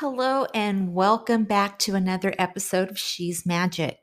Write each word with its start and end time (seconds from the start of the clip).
hello, 0.00 0.46
and 0.54 0.94
welcome 0.94 1.42
back 1.42 1.76
to 1.76 1.96
another 1.96 2.32
episode 2.38 2.88
of 2.88 2.96
She's 2.96 3.44
Magic. 3.44 3.98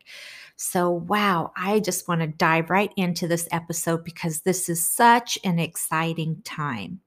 So, 0.58 0.92
wow, 0.92 1.54
I 1.56 1.80
just 1.80 2.06
want 2.10 2.20
to 2.20 2.28
dive 2.28 2.70
right 2.70 2.92
into 2.98 3.30
this 3.30 3.48
episode 3.50 4.04
because 4.04 4.42
this 4.42 4.68
is 4.68 4.86
such 4.86 5.40
an 5.46 5.58
exciting 5.58 6.42
time. 6.44 7.00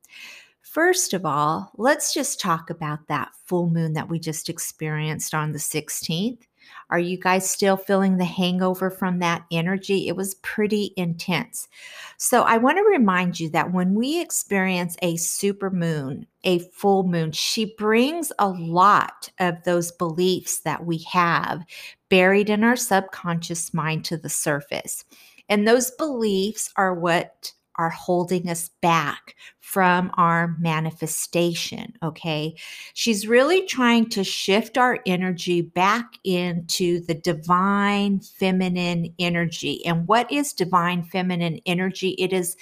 First 0.62 1.12
of 1.12 1.26
all, 1.26 1.70
let's 1.76 2.14
just 2.14 2.40
talk 2.40 2.70
about 2.70 3.08
that 3.08 3.28
full 3.44 3.68
moon 3.68 3.92
that 3.92 4.08
we 4.08 4.18
just 4.18 4.48
experienced 4.48 5.34
on 5.34 5.52
the 5.52 5.58
16th. 5.58 6.44
Are 6.90 6.98
you 6.98 7.18
guys 7.18 7.48
still 7.48 7.76
feeling 7.76 8.16
the 8.16 8.24
hangover 8.24 8.90
from 8.90 9.18
that 9.18 9.44
energy? 9.50 10.08
It 10.08 10.16
was 10.16 10.36
pretty 10.36 10.92
intense. 10.96 11.68
So, 12.16 12.42
I 12.42 12.56
want 12.56 12.78
to 12.78 12.82
remind 12.82 13.38
you 13.38 13.50
that 13.50 13.72
when 13.72 13.94
we 13.94 14.20
experience 14.20 14.96
a 15.02 15.16
super 15.16 15.70
moon, 15.70 16.26
a 16.44 16.58
full 16.58 17.04
moon, 17.04 17.32
she 17.32 17.74
brings 17.76 18.32
a 18.38 18.48
lot 18.48 19.30
of 19.38 19.62
those 19.64 19.92
beliefs 19.92 20.60
that 20.60 20.84
we 20.84 20.98
have 21.10 21.62
buried 22.08 22.50
in 22.50 22.64
our 22.64 22.76
subconscious 22.76 23.74
mind 23.74 24.04
to 24.06 24.16
the 24.16 24.28
surface. 24.28 25.04
And 25.48 25.66
those 25.66 25.90
beliefs 25.92 26.70
are 26.76 26.94
what 26.94 27.52
are 27.78 27.90
holding 27.90 28.48
us 28.48 28.70
back 28.82 29.36
from 29.60 30.10
our 30.14 30.56
manifestation. 30.58 31.94
Okay. 32.02 32.56
She's 32.94 33.28
really 33.28 33.66
trying 33.66 34.08
to 34.10 34.24
shift 34.24 34.76
our 34.76 34.98
energy 35.06 35.62
back 35.62 36.14
into 36.24 37.00
the 37.06 37.14
divine 37.14 38.20
feminine 38.20 39.14
energy. 39.18 39.84
And 39.86 40.08
what 40.08 40.30
is 40.32 40.52
divine 40.52 41.04
feminine 41.04 41.60
energy? 41.64 42.10
It 42.18 42.32
is 42.32 42.56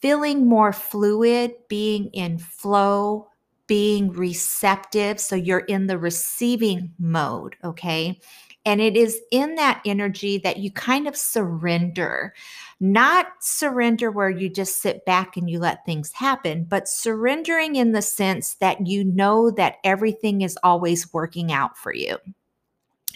feeling 0.00 0.46
more 0.46 0.72
fluid, 0.72 1.52
being 1.68 2.10
in 2.12 2.38
flow, 2.38 3.28
being 3.66 4.12
receptive. 4.12 5.18
So 5.18 5.34
you're 5.34 5.60
in 5.60 5.86
the 5.86 5.98
receiving 5.98 6.92
mode. 6.98 7.56
Okay. 7.64 8.20
And 8.66 8.80
it 8.80 8.96
is 8.96 9.20
in 9.30 9.56
that 9.56 9.82
energy 9.84 10.38
that 10.38 10.58
you 10.58 10.70
kind 10.70 11.06
of 11.06 11.16
surrender, 11.16 12.34
not 12.80 13.26
surrender 13.40 14.10
where 14.10 14.30
you 14.30 14.48
just 14.48 14.80
sit 14.80 15.04
back 15.04 15.36
and 15.36 15.50
you 15.50 15.58
let 15.58 15.84
things 15.84 16.12
happen, 16.12 16.64
but 16.64 16.88
surrendering 16.88 17.76
in 17.76 17.92
the 17.92 18.02
sense 18.02 18.54
that 18.54 18.86
you 18.86 19.04
know 19.04 19.50
that 19.50 19.76
everything 19.84 20.40
is 20.40 20.58
always 20.62 21.12
working 21.12 21.52
out 21.52 21.76
for 21.76 21.94
you. 21.94 22.16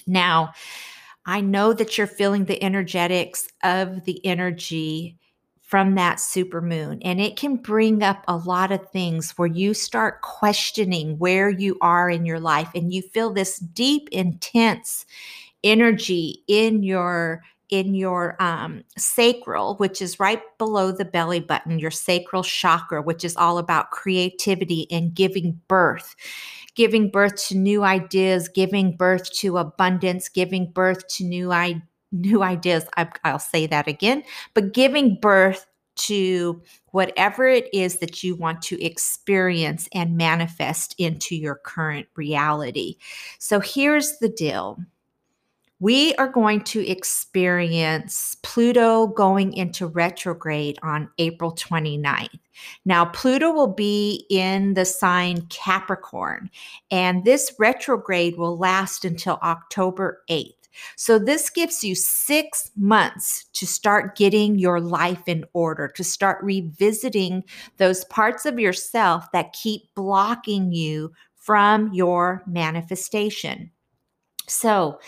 Now, 0.06 0.52
I 1.26 1.40
know 1.40 1.72
that 1.74 1.98
you're 1.98 2.06
feeling 2.06 2.46
the 2.46 2.62
energetics 2.62 3.48
of 3.62 4.04
the 4.04 4.24
energy 4.24 5.17
from 5.68 5.96
that 5.96 6.18
super 6.18 6.62
moon. 6.62 6.98
And 7.02 7.20
it 7.20 7.36
can 7.36 7.56
bring 7.56 8.02
up 8.02 8.24
a 8.26 8.38
lot 8.38 8.72
of 8.72 8.88
things 8.90 9.32
where 9.32 9.46
you 9.46 9.74
start 9.74 10.22
questioning 10.22 11.18
where 11.18 11.50
you 11.50 11.76
are 11.82 12.08
in 12.08 12.24
your 12.24 12.40
life 12.40 12.70
and 12.74 12.90
you 12.90 13.02
feel 13.02 13.30
this 13.30 13.58
deep, 13.58 14.08
intense 14.10 15.04
energy 15.62 16.42
in 16.48 16.82
your 16.82 17.42
in 17.68 17.94
your 17.94 18.34
um, 18.42 18.82
sacral, 18.96 19.76
which 19.76 20.00
is 20.00 20.18
right 20.18 20.40
below 20.56 20.90
the 20.90 21.04
belly 21.04 21.40
button, 21.40 21.78
your 21.78 21.90
sacral 21.90 22.42
chakra, 22.42 23.02
which 23.02 23.22
is 23.22 23.36
all 23.36 23.58
about 23.58 23.90
creativity 23.90 24.86
and 24.90 25.12
giving 25.12 25.60
birth, 25.68 26.16
giving 26.76 27.10
birth 27.10 27.36
to 27.48 27.54
new 27.54 27.84
ideas, 27.84 28.48
giving 28.48 28.96
birth 28.96 29.30
to 29.32 29.58
abundance, 29.58 30.30
giving 30.30 30.72
birth 30.72 31.06
to 31.08 31.24
new 31.24 31.52
ideas 31.52 31.82
new 32.12 32.42
ideas. 32.42 32.86
I, 32.96 33.08
I'll 33.24 33.38
say 33.38 33.66
that 33.66 33.88
again, 33.88 34.22
but 34.54 34.72
giving 34.72 35.16
birth 35.16 35.66
to 35.96 36.62
whatever 36.92 37.46
it 37.46 37.68
is 37.72 37.98
that 37.98 38.22
you 38.22 38.34
want 38.36 38.62
to 38.62 38.82
experience 38.82 39.88
and 39.92 40.16
manifest 40.16 40.94
into 40.98 41.36
your 41.36 41.56
current 41.56 42.06
reality. 42.14 42.96
So 43.38 43.60
here's 43.60 44.18
the 44.18 44.28
deal. 44.28 44.78
We 45.80 46.14
are 46.16 46.28
going 46.28 46.62
to 46.64 46.84
experience 46.88 48.36
Pluto 48.42 49.06
going 49.06 49.52
into 49.52 49.86
retrograde 49.86 50.76
on 50.82 51.08
April 51.18 51.52
29th. 51.52 52.40
Now, 52.84 53.04
Pluto 53.04 53.52
will 53.52 53.72
be 53.72 54.26
in 54.28 54.74
the 54.74 54.84
sign 54.84 55.42
Capricorn, 55.50 56.50
and 56.90 57.24
this 57.24 57.54
retrograde 57.60 58.36
will 58.36 58.58
last 58.58 59.04
until 59.04 59.38
October 59.40 60.24
8th. 60.28 60.57
So, 60.96 61.18
this 61.18 61.50
gives 61.50 61.82
you 61.84 61.94
six 61.94 62.70
months 62.76 63.46
to 63.54 63.66
start 63.66 64.16
getting 64.16 64.58
your 64.58 64.80
life 64.80 65.22
in 65.26 65.44
order, 65.52 65.88
to 65.88 66.04
start 66.04 66.42
revisiting 66.42 67.44
those 67.76 68.04
parts 68.04 68.46
of 68.46 68.58
yourself 68.58 69.26
that 69.32 69.52
keep 69.52 69.82
blocking 69.94 70.72
you 70.72 71.12
from 71.36 71.92
your 71.92 72.42
manifestation. 72.46 73.70
So, 74.46 74.98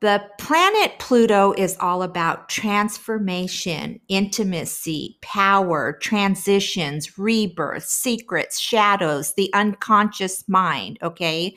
the 0.00 0.24
planet 0.38 0.98
Pluto 0.98 1.52
is 1.58 1.76
all 1.78 2.02
about 2.02 2.48
transformation, 2.48 4.00
intimacy, 4.08 5.18
power, 5.20 5.98
transitions, 6.00 7.18
rebirth, 7.18 7.84
secrets, 7.84 8.58
shadows, 8.58 9.34
the 9.34 9.52
unconscious 9.52 10.48
mind. 10.48 10.98
Okay. 11.02 11.54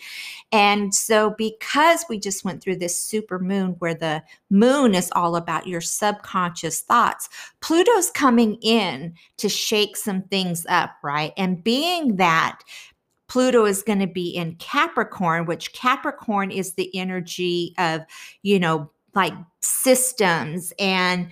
And 0.51 0.93
so, 0.93 1.33
because 1.37 2.03
we 2.09 2.19
just 2.19 2.43
went 2.43 2.61
through 2.61 2.77
this 2.77 2.97
super 2.97 3.39
moon 3.39 3.77
where 3.79 3.95
the 3.95 4.21
moon 4.49 4.93
is 4.93 5.09
all 5.15 5.37
about 5.37 5.65
your 5.65 5.81
subconscious 5.81 6.81
thoughts, 6.81 7.29
Pluto's 7.61 8.11
coming 8.11 8.55
in 8.61 9.15
to 9.37 9.47
shake 9.47 9.95
some 9.95 10.23
things 10.23 10.65
up, 10.67 10.91
right? 11.01 11.31
And 11.37 11.63
being 11.63 12.17
that 12.17 12.59
Pluto 13.33 13.65
is 13.65 13.81
going 13.81 13.97
to 13.97 14.05
be 14.05 14.29
in 14.29 14.53
Capricorn, 14.57 15.47
which 15.47 15.73
Capricorn 15.73 16.51
is 16.51 16.73
the 16.73 16.95
energy 16.95 17.73
of, 17.79 18.01
you 18.43 18.59
know, 18.59 18.91
like 19.15 19.33
systems 19.59 20.71
and 20.77 21.29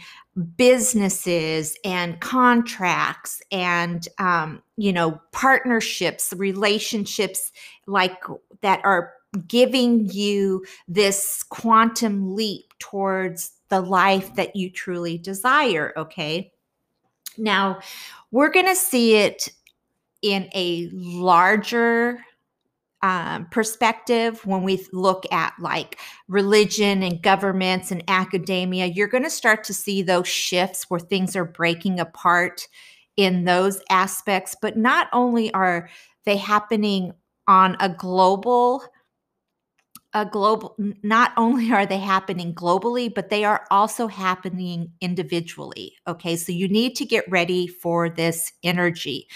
businesses 0.57 1.77
and 1.85 2.19
contracts 2.19 3.39
and 3.51 4.07
um, 4.17 4.63
you 4.77 4.91
know 4.91 5.21
partnerships 5.31 6.33
relationships 6.35 7.51
like 7.85 8.23
that 8.61 8.81
are 8.83 9.13
giving 9.47 10.09
you 10.09 10.65
this 10.87 11.43
quantum 11.49 12.33
leap 12.35 12.65
towards 12.79 13.51
the 13.69 13.81
life 13.81 14.33
that 14.35 14.55
you 14.55 14.71
truly 14.71 15.19
desire 15.19 15.93
okay? 15.95 16.51
Now 17.37 17.79
we're 18.31 18.51
going 18.51 18.65
to 18.65 18.75
see 18.75 19.17
it 19.17 19.49
in 20.21 20.49
a 20.53 20.89
larger 20.91 22.19
um, 23.03 23.47
perspective, 23.49 24.45
when 24.45 24.61
we 24.61 24.85
look 24.93 25.25
at 25.31 25.53
like 25.59 25.99
religion 26.27 27.01
and 27.01 27.21
governments 27.21 27.91
and 27.91 28.03
academia, 28.07 28.85
you're 28.85 29.07
going 29.07 29.23
to 29.23 29.29
start 29.29 29.63
to 29.65 29.73
see 29.73 30.03
those 30.03 30.27
shifts 30.27 30.87
where 30.87 30.99
things 30.99 31.35
are 31.35 31.45
breaking 31.45 31.99
apart 31.99 32.67
in 33.17 33.45
those 33.45 33.81
aspects. 33.89 34.55
But 34.61 34.77
not 34.77 35.07
only 35.13 35.51
are 35.53 35.89
they 36.25 36.37
happening 36.37 37.13
on 37.47 37.75
a 37.79 37.89
global 37.89 38.83
a 40.13 40.25
global 40.25 40.75
not 41.03 41.31
only 41.37 41.71
are 41.71 41.85
they 41.85 41.97
happening 41.97 42.53
globally 42.53 43.13
but 43.13 43.29
they 43.29 43.45
are 43.45 43.65
also 43.71 44.07
happening 44.07 44.91
individually 45.01 45.95
okay 46.07 46.35
so 46.35 46.51
you 46.51 46.67
need 46.67 46.95
to 46.95 47.05
get 47.05 47.29
ready 47.29 47.67
for 47.67 48.09
this 48.09 48.51
energy 48.63 49.27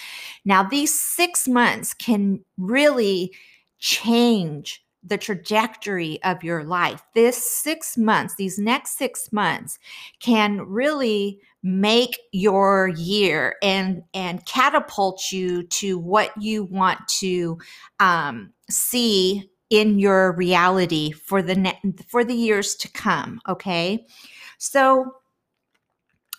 now 0.44 0.63
these 0.63 0.98
6 1.00 1.48
months 1.48 1.94
can 1.94 2.44
really 2.57 3.31
change 3.80 4.86
the 5.06 5.18
trajectory 5.18 6.22
of 6.24 6.44
your 6.44 6.63
life. 6.63 7.04
This 7.13 7.38
six 7.38 7.98
months, 7.98 8.36
these 8.36 8.57
next 8.57 8.98
six 8.98 9.31
months, 9.31 9.78
can 10.19 10.62
really 10.62 11.39
make 11.62 12.19
your 12.31 12.88
year 12.89 13.56
and 13.62 14.04
and 14.13 14.45
catapult 14.45 15.31
you 15.31 15.63
to 15.63 15.98
what 15.98 16.31
you 16.39 16.63
want 16.66 17.07
to 17.19 17.57
um, 18.00 18.51
see 18.69 19.50
in 19.70 20.00
your 20.00 20.34
reality 20.34 21.12
for 21.12 21.42
the 21.42 21.56
ne- 21.56 21.82
for 22.08 22.24
the 22.24 22.34
years 22.34 22.76
to 22.76 22.92
come. 22.92 23.42
Okay, 23.48 24.06
so 24.58 25.16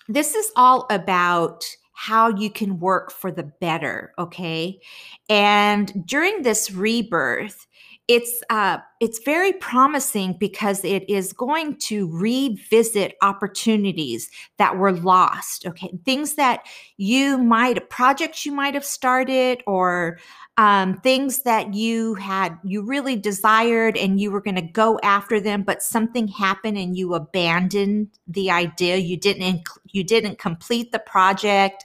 this 0.08 0.34
is 0.34 0.50
all 0.56 0.86
about 0.90 1.64
how 1.92 2.28
you 2.28 2.50
can 2.50 2.78
work 2.78 3.10
for 3.10 3.32
the 3.32 3.44
better. 3.60 4.12
Okay, 4.18 4.80
and 5.28 6.06
during 6.06 6.42
this 6.42 6.70
rebirth 6.70 7.66
it's 8.08 8.40
uh, 8.50 8.78
it's 9.00 9.18
very 9.24 9.52
promising 9.54 10.36
because 10.38 10.84
it 10.84 11.08
is 11.10 11.32
going 11.32 11.76
to 11.76 12.08
revisit 12.16 13.16
opportunities 13.20 14.30
that 14.58 14.76
were 14.76 14.92
lost. 14.92 15.66
Okay, 15.66 15.92
things 16.04 16.34
that 16.34 16.64
you 16.98 17.36
might 17.38 17.90
projects 17.90 18.46
you 18.46 18.52
might 18.52 18.74
have 18.74 18.84
started 18.84 19.62
or 19.66 20.18
um, 20.58 21.00
things 21.00 21.40
that 21.40 21.74
you 21.74 22.14
had 22.14 22.58
you 22.64 22.82
really 22.82 23.16
desired 23.16 23.96
and 23.96 24.20
you 24.20 24.30
were 24.30 24.40
going 24.40 24.56
to 24.56 24.62
go 24.62 24.98
after 25.02 25.38
them, 25.38 25.62
but 25.62 25.82
something 25.82 26.28
happened 26.28 26.78
and 26.78 26.96
you 26.96 27.14
abandoned 27.14 28.08
the 28.26 28.50
idea. 28.50 28.96
You 28.96 29.16
didn't 29.16 29.68
you 29.86 30.02
didn't 30.02 30.38
complete 30.38 30.92
the 30.92 30.98
project, 30.98 31.84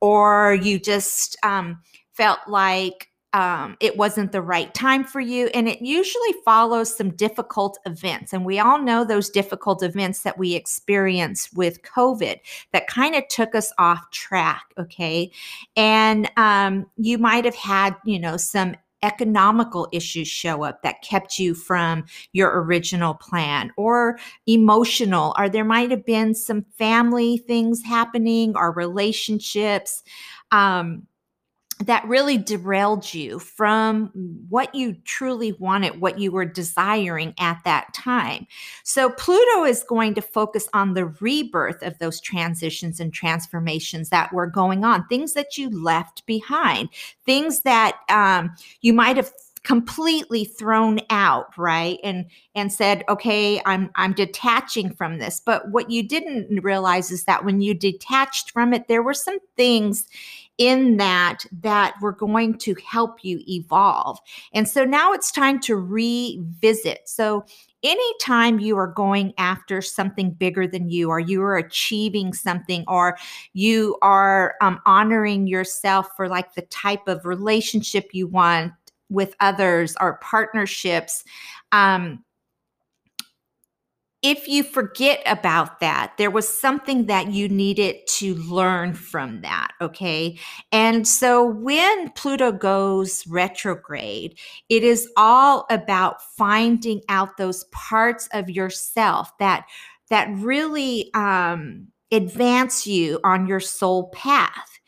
or 0.00 0.54
you 0.54 0.78
just 0.78 1.36
um, 1.42 1.80
felt 2.12 2.40
like 2.46 3.09
um, 3.32 3.76
it 3.80 3.96
wasn't 3.96 4.32
the 4.32 4.42
right 4.42 4.72
time 4.74 5.04
for 5.04 5.20
you. 5.20 5.46
And 5.54 5.68
it 5.68 5.80
usually 5.80 6.34
follows 6.44 6.96
some 6.96 7.10
difficult 7.10 7.78
events. 7.86 8.32
And 8.32 8.44
we 8.44 8.58
all 8.58 8.82
know 8.82 9.04
those 9.04 9.30
difficult 9.30 9.82
events 9.82 10.22
that 10.22 10.38
we 10.38 10.54
experienced 10.54 11.56
with 11.56 11.82
COVID 11.82 12.40
that 12.72 12.88
kind 12.88 13.14
of 13.14 13.28
took 13.28 13.54
us 13.54 13.72
off 13.78 14.10
track. 14.10 14.64
Okay. 14.78 15.30
And 15.76 16.30
um, 16.36 16.86
you 16.96 17.18
might 17.18 17.44
have 17.44 17.54
had, 17.54 17.96
you 18.04 18.18
know, 18.18 18.36
some 18.36 18.74
economical 19.02 19.88
issues 19.92 20.28
show 20.28 20.62
up 20.62 20.82
that 20.82 21.02
kept 21.02 21.38
you 21.38 21.54
from 21.54 22.04
your 22.32 22.62
original 22.62 23.14
plan 23.14 23.72
or 23.76 24.18
emotional 24.46 25.34
or 25.38 25.48
there 25.48 25.64
might 25.64 25.90
have 25.90 26.04
been 26.04 26.34
some 26.34 26.66
family 26.76 27.38
things 27.38 27.82
happening 27.82 28.52
or 28.56 28.72
relationships 28.72 30.02
um, 30.52 31.06
that 31.80 32.06
really 32.06 32.36
derailed 32.36 33.12
you 33.14 33.38
from 33.38 34.10
what 34.48 34.74
you 34.74 34.94
truly 35.04 35.52
wanted, 35.52 36.00
what 36.00 36.18
you 36.18 36.30
were 36.30 36.44
desiring 36.44 37.34
at 37.38 37.58
that 37.64 37.92
time. 37.94 38.46
So, 38.84 39.10
Pluto 39.10 39.64
is 39.64 39.82
going 39.82 40.14
to 40.14 40.22
focus 40.22 40.68
on 40.74 40.94
the 40.94 41.06
rebirth 41.06 41.82
of 41.82 41.98
those 41.98 42.20
transitions 42.20 43.00
and 43.00 43.12
transformations 43.12 44.10
that 44.10 44.32
were 44.32 44.46
going 44.46 44.84
on, 44.84 45.06
things 45.06 45.32
that 45.34 45.56
you 45.56 45.70
left 45.70 46.26
behind, 46.26 46.90
things 47.24 47.62
that 47.62 47.98
um, 48.10 48.54
you 48.82 48.92
might 48.92 49.16
have 49.16 49.32
completely 49.62 50.46
thrown 50.46 50.98
out 51.10 51.56
right 51.58 51.98
and 52.02 52.24
and 52.54 52.72
said 52.72 53.04
okay 53.10 53.60
i'm 53.66 53.90
i'm 53.94 54.14
detaching 54.14 54.90
from 54.94 55.18
this 55.18 55.38
but 55.38 55.68
what 55.70 55.90
you 55.90 56.02
didn't 56.02 56.62
realize 56.62 57.10
is 57.10 57.24
that 57.24 57.44
when 57.44 57.60
you 57.60 57.74
detached 57.74 58.52
from 58.52 58.72
it 58.72 58.88
there 58.88 59.02
were 59.02 59.12
some 59.12 59.38
things 59.58 60.08
in 60.60 60.98
that 60.98 61.46
that 61.62 61.94
were 62.02 62.12
going 62.12 62.52
to 62.58 62.76
help 62.86 63.24
you 63.24 63.40
evolve. 63.48 64.18
And 64.52 64.68
so 64.68 64.84
now 64.84 65.10
it's 65.14 65.32
time 65.32 65.58
to 65.60 65.74
revisit. 65.74 67.08
So 67.08 67.46
anytime 67.82 68.60
you 68.60 68.76
are 68.76 68.86
going 68.86 69.32
after 69.38 69.80
something 69.80 70.32
bigger 70.32 70.66
than 70.66 70.90
you 70.90 71.08
or 71.08 71.18
you 71.18 71.42
are 71.42 71.56
achieving 71.56 72.34
something 72.34 72.84
or 72.88 73.16
you 73.54 73.96
are 74.02 74.54
um, 74.60 74.78
honoring 74.84 75.46
yourself 75.46 76.08
for 76.14 76.28
like 76.28 76.54
the 76.54 76.62
type 76.62 77.08
of 77.08 77.24
relationship 77.24 78.10
you 78.12 78.26
want 78.26 78.74
with 79.08 79.34
others 79.40 79.96
or 79.98 80.18
partnerships 80.18 81.24
um, 81.72 82.22
if 84.22 84.46
you 84.46 84.62
forget 84.62 85.22
about 85.24 85.80
that, 85.80 86.12
there 86.18 86.30
was 86.30 86.46
something 86.46 87.06
that 87.06 87.28
you 87.30 87.48
needed 87.48 87.96
to 88.06 88.34
learn 88.34 88.92
from 88.92 89.40
that. 89.40 89.72
Okay. 89.80 90.38
And 90.72 91.08
so 91.08 91.44
when 91.44 92.10
Pluto 92.10 92.52
goes 92.52 93.26
retrograde, 93.26 94.38
it 94.68 94.82
is 94.84 95.10
all 95.16 95.66
about 95.70 96.22
finding 96.36 97.00
out 97.08 97.38
those 97.38 97.64
parts 97.72 98.28
of 98.32 98.50
yourself 98.50 99.36
that, 99.38 99.64
that 100.10 100.28
really, 100.34 101.10
um, 101.14 101.88
advance 102.12 102.86
you 102.86 103.20
on 103.24 103.46
your 103.46 103.60
soul 103.60 104.10
path. 104.10 104.80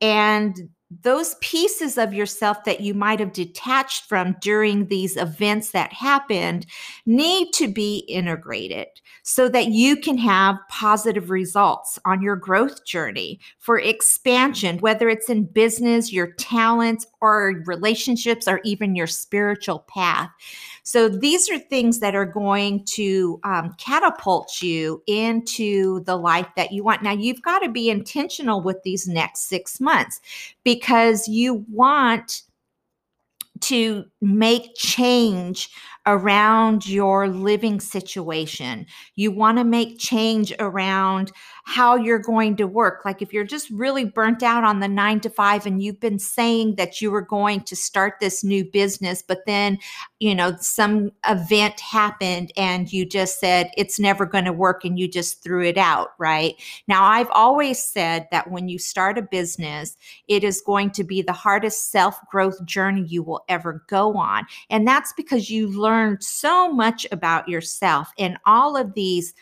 And 0.00 0.70
those 0.90 1.36
pieces 1.40 1.96
of 1.96 2.12
yourself 2.12 2.64
that 2.64 2.80
you 2.80 2.94
might 2.94 3.20
have 3.20 3.32
detached 3.32 4.06
from 4.06 4.34
during 4.40 4.86
these 4.86 5.16
events 5.16 5.70
that 5.70 5.92
happened 5.92 6.66
need 7.06 7.52
to 7.52 7.68
be 7.68 7.98
integrated 8.08 8.88
so 9.22 9.48
that 9.48 9.68
you 9.68 9.96
can 9.96 10.18
have 10.18 10.56
positive 10.68 11.30
results 11.30 11.98
on 12.04 12.20
your 12.20 12.34
growth 12.34 12.84
journey 12.84 13.38
for 13.58 13.78
expansion, 13.78 14.78
whether 14.78 15.08
it's 15.08 15.30
in 15.30 15.44
business, 15.44 16.12
your 16.12 16.32
talents, 16.32 17.06
or 17.20 17.62
relationships, 17.66 18.48
or 18.48 18.60
even 18.64 18.96
your 18.96 19.06
spiritual 19.06 19.80
path. 19.88 20.30
So 20.82 21.08
these 21.08 21.48
are 21.50 21.58
things 21.58 22.00
that 22.00 22.14
are 22.14 22.26
going 22.26 22.84
to 22.86 23.40
um, 23.44 23.74
catapult 23.78 24.62
you 24.62 25.02
into 25.06 26.00
the 26.04 26.16
life 26.16 26.48
that 26.56 26.72
you 26.72 26.82
want. 26.82 27.02
Now, 27.02 27.12
you've 27.12 27.42
got 27.42 27.60
to 27.60 27.68
be 27.68 27.90
intentional 27.90 28.60
with 28.60 28.82
these 28.82 29.06
next 29.06 29.48
six 29.48 29.80
months 29.80 30.20
because 30.64 31.28
you 31.28 31.64
want 31.70 32.42
to 33.60 34.04
make 34.20 34.74
change 34.74 35.68
around 36.06 36.88
your 36.88 37.28
living 37.28 37.80
situation. 37.80 38.86
You 39.16 39.30
want 39.30 39.58
to 39.58 39.64
make 39.64 39.98
change 39.98 40.52
around 40.58 41.32
how 41.64 41.94
you're 41.94 42.18
going 42.18 42.56
to 42.56 42.66
work. 42.66 43.04
Like 43.04 43.22
if 43.22 43.32
you're 43.32 43.44
just 43.44 43.70
really 43.70 44.04
burnt 44.04 44.42
out 44.42 44.64
on 44.64 44.80
the 44.80 44.88
nine 44.88 45.20
to 45.20 45.30
five 45.30 45.66
and 45.66 45.82
you've 45.82 46.00
been 46.00 46.18
saying 46.18 46.76
that 46.76 47.00
you 47.00 47.10
were 47.10 47.22
going 47.22 47.60
to 47.62 47.76
start 47.76 48.14
this 48.20 48.42
new 48.42 48.64
business, 48.64 49.22
but 49.22 49.46
then, 49.46 49.78
you 50.18 50.34
know, 50.34 50.56
some 50.58 51.12
event 51.28 51.78
happened 51.78 52.50
and 52.56 52.92
you 52.92 53.06
just 53.06 53.38
said 53.38 53.70
it's 53.76 54.00
never 54.00 54.26
going 54.26 54.46
to 54.46 54.52
work 54.52 54.84
and 54.84 54.98
you 54.98 55.06
just 55.06 55.42
threw 55.42 55.64
it 55.64 55.78
out, 55.78 56.08
right? 56.18 56.54
Now, 56.88 57.04
I've 57.04 57.30
always 57.30 57.82
said 57.82 58.26
that 58.30 58.50
when 58.50 58.68
you 58.68 58.78
start 58.78 59.18
a 59.18 59.22
business, 59.22 59.96
it 60.28 60.42
is 60.42 60.60
going 60.60 60.90
to 60.92 61.04
be 61.04 61.22
the 61.22 61.32
hardest 61.32 61.90
self 61.90 62.18
growth 62.30 62.64
journey 62.64 63.04
you 63.06 63.22
will 63.22 63.44
ever 63.48 63.84
go 63.86 64.16
on. 64.16 64.46
And 64.70 64.88
that's 64.88 65.12
because 65.12 65.50
you 65.50 65.68
learned 65.90 66.22
so 66.22 66.72
much 66.72 67.06
about 67.10 67.48
yourself 67.48 68.12
and 68.18 68.38
all 68.46 68.76
of 68.76 68.94
these 68.94 69.34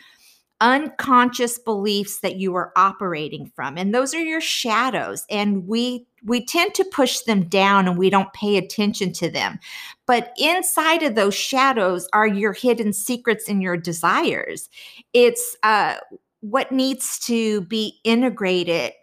unconscious 0.61 1.57
beliefs 1.59 2.19
that 2.19 2.35
you 2.35 2.53
are 2.55 2.73
operating 2.75 3.49
from 3.55 3.77
and 3.77 3.95
those 3.95 4.13
are 4.13 4.21
your 4.21 4.41
shadows 4.41 5.25
and 5.29 5.67
we 5.67 6.05
we 6.25 6.45
tend 6.45 6.73
to 6.73 6.83
push 6.91 7.19
them 7.21 7.47
down 7.47 7.87
and 7.87 7.97
we 7.97 8.09
don't 8.09 8.33
pay 8.33 8.57
attention 8.57 9.13
to 9.13 9.29
them. 9.29 9.57
But 10.05 10.33
inside 10.37 11.01
of 11.03 11.15
those 11.15 11.33
shadows 11.33 12.09
are 12.11 12.27
your 12.27 12.51
hidden 12.51 12.91
secrets 12.91 13.47
and 13.47 13.61
your 13.61 13.77
desires. 13.77 14.69
It's 15.13 15.55
uh 15.63 15.95
what 16.41 16.71
needs 16.71 17.19
to 17.19 17.61
be 17.61 17.99
integrated 18.03 18.93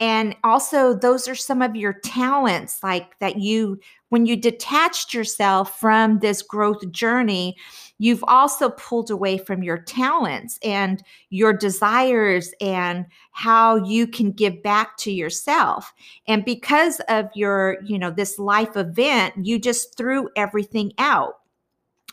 and 0.00 0.36
also 0.44 0.94
those 0.94 1.28
are 1.28 1.34
some 1.34 1.62
of 1.62 1.76
your 1.76 1.92
talents 1.92 2.82
like 2.82 3.18
that 3.20 3.38
you 3.38 3.78
when 4.10 4.26
you 4.26 4.36
detached 4.36 5.14
yourself 5.14 5.80
from 5.80 6.18
this 6.18 6.42
growth 6.42 6.90
journey, 6.92 7.56
you've 7.98 8.24
also 8.26 8.70
pulled 8.70 9.10
away 9.10 9.38
from 9.38 9.62
your 9.62 9.78
talents 9.78 10.58
and 10.62 11.02
your 11.30 11.52
desires 11.52 12.52
and 12.60 13.06
how 13.32 13.76
you 13.76 14.06
can 14.06 14.32
give 14.32 14.62
back 14.62 14.96
to 14.98 15.12
yourself. 15.12 15.92
And 16.26 16.44
because 16.44 17.00
of 17.08 17.26
your, 17.34 17.78
you 17.84 17.98
know, 17.98 18.10
this 18.10 18.38
life 18.38 18.76
event, 18.76 19.34
you 19.42 19.58
just 19.58 19.96
threw 19.96 20.28
everything 20.36 20.92
out 20.98 21.34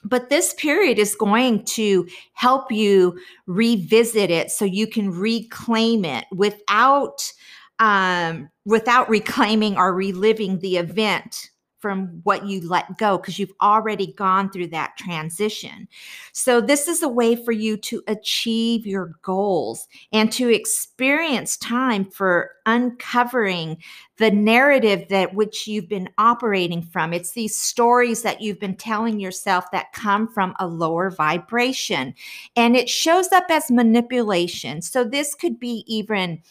but 0.03 0.29
this 0.29 0.53
period 0.53 0.99
is 0.99 1.15
going 1.15 1.63
to 1.65 2.07
help 2.33 2.71
you 2.71 3.19
revisit 3.47 4.29
it 4.29 4.51
so 4.51 4.63
you 4.63 4.87
can 4.87 5.11
reclaim 5.11 6.05
it 6.05 6.25
without 6.31 7.33
um, 7.79 8.49
without 8.63 9.09
reclaiming 9.09 9.75
or 9.75 9.93
reliving 9.93 10.59
the 10.59 10.77
event 10.77 11.49
from 11.79 12.21
what 12.23 12.45
you 12.45 12.67
let 12.67 12.97
go 12.97 13.17
because 13.17 13.37
you've 13.37 13.53
already 13.61 14.13
gone 14.13 14.49
through 14.49 14.67
that 14.67 14.97
transition. 14.97 15.87
So, 16.33 16.59
this 16.59 16.87
is 16.87 17.03
a 17.03 17.07
way 17.07 17.35
for 17.35 17.51
you 17.51 17.77
to 17.77 18.03
achieve 18.07 18.85
your 18.85 19.15
goals 19.21 19.87
and 20.11 20.31
to 20.33 20.49
experience 20.49 21.57
time 21.57 22.05
for 22.05 22.51
uncovering 22.65 23.77
the 24.17 24.31
narrative 24.31 25.07
that 25.09 25.33
which 25.33 25.67
you've 25.67 25.87
been 25.87 26.09
operating 26.17 26.81
from. 26.81 27.13
It's 27.13 27.33
these 27.33 27.55
stories 27.55 28.23
that 28.23 28.41
you've 28.41 28.59
been 28.59 28.75
telling 28.75 29.19
yourself 29.19 29.65
that 29.71 29.93
come 29.93 30.27
from 30.27 30.55
a 30.59 30.67
lower 30.67 31.11
vibration, 31.11 32.13
and 32.55 32.75
it 32.75 32.89
shows 32.89 33.31
up 33.31 33.45
as 33.49 33.69
manipulation. 33.69 34.81
So, 34.81 35.03
this 35.03 35.35
could 35.35 35.59
be 35.59 35.83
even 35.87 36.41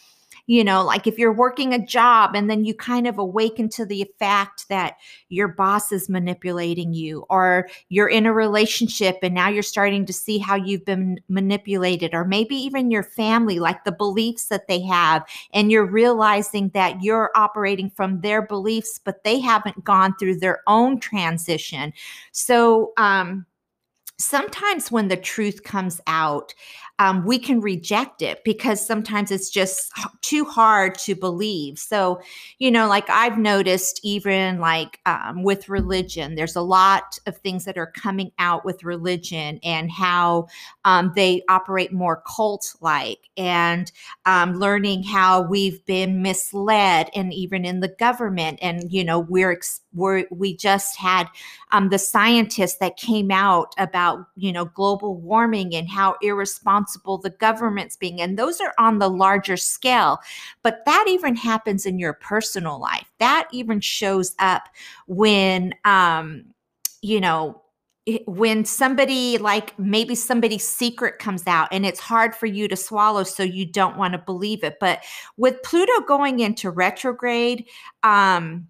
you 0.47 0.63
know, 0.63 0.83
like 0.83 1.07
if 1.07 1.17
you're 1.19 1.33
working 1.33 1.73
a 1.73 1.85
job 1.85 2.33
and 2.33 2.49
then 2.49 2.63
you 2.65 2.73
kind 2.73 3.05
of 3.05 3.17
awaken 3.17 3.67
to 3.69 3.85
the 3.85 4.05
fact 4.17 4.67
that 4.69 4.95
your 5.27 5.49
boss 5.49 5.91
is 5.91 6.07
manipulating 6.09 6.93
you, 6.93 7.25
or 7.29 7.67
you're 7.89 8.07
in 8.07 8.25
a 8.25 8.31
relationship 8.33 9.17
and 9.21 9.35
now 9.35 9.49
you're 9.49 9.61
starting 9.61 10.05
to 10.05 10.13
see 10.13 10.37
how 10.37 10.55
you've 10.55 10.85
been 10.85 11.19
manipulated, 11.27 12.13
or 12.13 12.23
maybe 12.23 12.55
even 12.55 12.89
your 12.91 13.03
family, 13.03 13.59
like 13.59 13.83
the 13.83 13.91
beliefs 13.91 14.47
that 14.47 14.67
they 14.69 14.81
have, 14.81 15.23
and 15.53 15.69
you're 15.69 15.85
realizing 15.85 16.69
that 16.69 17.03
you're 17.03 17.29
operating 17.35 17.89
from 17.89 18.21
their 18.21 18.41
beliefs, 18.41 19.01
but 19.03 19.25
they 19.25 19.41
haven't 19.41 19.83
gone 19.83 20.15
through 20.17 20.37
their 20.37 20.61
own 20.65 20.97
transition. 20.99 21.91
So, 22.31 22.93
um, 22.95 23.45
sometimes 24.17 24.91
when 24.91 25.07
the 25.07 25.17
truth 25.17 25.63
comes 25.63 26.01
out, 26.07 26.53
um, 26.99 27.23
we 27.25 27.37
can 27.37 27.61
reject 27.61 28.23
it 28.23 28.43
because 28.43 28.83
sometimes 28.83 29.29
it's 29.29 29.51
just 29.51 29.91
too 30.21 30.43
hard 30.45 30.97
to 30.97 31.13
believe. 31.13 31.77
So, 31.77 32.19
you 32.57 32.71
know, 32.71 32.87
like 32.87 33.07
I've 33.07 33.37
noticed, 33.37 33.99
even 34.03 34.59
like 34.59 34.99
um, 35.05 35.43
with 35.43 35.69
religion, 35.69 36.33
there's 36.33 36.55
a 36.55 36.61
lot 36.61 37.19
of 37.27 37.37
things 37.37 37.65
that 37.65 37.77
are 37.77 37.91
coming 37.91 38.31
out 38.39 38.65
with 38.65 38.83
religion 38.83 39.59
and 39.63 39.91
how 39.91 40.47
um, 40.85 41.11
they 41.15 41.43
operate 41.49 41.93
more 41.93 42.23
cult 42.25 42.75
like 42.81 43.29
and 43.37 43.91
um, 44.25 44.55
learning 44.55 45.03
how 45.03 45.43
we've 45.43 45.85
been 45.85 46.23
misled 46.23 47.11
and 47.13 47.31
even 47.31 47.63
in 47.63 47.81
the 47.81 47.89
government. 47.99 48.57
And, 48.59 48.91
you 48.91 49.03
know, 49.03 49.19
we're, 49.19 49.59
we're 49.93 50.25
we 50.31 50.55
just 50.55 50.97
had 50.97 51.27
um, 51.71 51.89
the 51.89 51.99
scientists 51.99 52.77
that 52.77 52.97
came 52.97 53.29
out 53.29 53.73
about, 53.77 54.06
you 54.35 54.51
know, 54.51 54.65
global 54.65 55.15
warming 55.15 55.75
and 55.75 55.89
how 55.89 56.15
irresponsible 56.21 57.17
the 57.17 57.29
government's 57.29 57.95
being. 57.95 58.21
And 58.21 58.37
those 58.37 58.59
are 58.61 58.73
on 58.77 58.99
the 58.99 59.09
larger 59.09 59.57
scale. 59.57 60.19
But 60.63 60.83
that 60.85 61.05
even 61.07 61.35
happens 61.35 61.85
in 61.85 61.99
your 61.99 62.13
personal 62.13 62.79
life. 62.79 63.05
That 63.19 63.47
even 63.51 63.81
shows 63.81 64.35
up 64.39 64.63
when, 65.07 65.73
um, 65.85 66.45
you 67.01 67.21
know, 67.21 67.61
when 68.25 68.63
somebody 68.63 69.37
like 69.37 69.77
maybe 69.77 70.15
somebody's 70.15 70.65
secret 70.65 71.19
comes 71.19 71.45
out 71.45 71.67
and 71.71 71.85
it's 71.85 71.99
hard 71.99 72.33
for 72.33 72.45
you 72.45 72.67
to 72.69 72.75
swallow 72.75 73.23
so 73.23 73.43
you 73.43 73.65
don't 73.65 73.97
want 73.97 74.13
to 74.13 74.17
believe 74.17 74.63
it 74.63 74.77
but 74.79 75.03
with 75.35 75.61
pluto 75.61 75.99
going 76.07 76.39
into 76.39 76.71
retrograde 76.71 77.65
um 78.03 78.65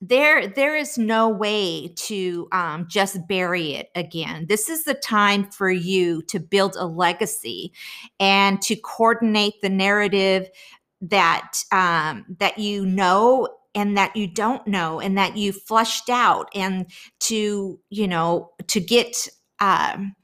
there 0.00 0.46
there 0.48 0.76
is 0.76 0.98
no 0.98 1.28
way 1.28 1.88
to 1.96 2.48
um, 2.52 2.86
just 2.88 3.26
bury 3.26 3.74
it 3.74 3.88
again. 3.94 4.46
This 4.48 4.68
is 4.68 4.84
the 4.84 4.94
time 4.94 5.50
for 5.50 5.70
you 5.70 6.22
to 6.22 6.38
build 6.38 6.76
a 6.76 6.86
legacy 6.86 7.72
and 8.20 8.60
to 8.62 8.76
coordinate 8.76 9.54
the 9.62 9.70
narrative 9.70 10.48
that 11.00 11.62
um, 11.72 12.24
that 12.38 12.58
you 12.58 12.84
know 12.84 13.48
and 13.74 13.96
that 13.96 14.14
you 14.14 14.26
don't 14.26 14.66
know 14.66 15.00
and 15.00 15.18
that 15.18 15.36
you 15.36 15.52
flushed 15.52 16.08
out 16.08 16.48
and 16.54 16.86
to 17.20 17.80
you 17.90 18.08
know 18.08 18.50
to 18.68 18.80
get 18.80 19.28
um, 19.60 20.14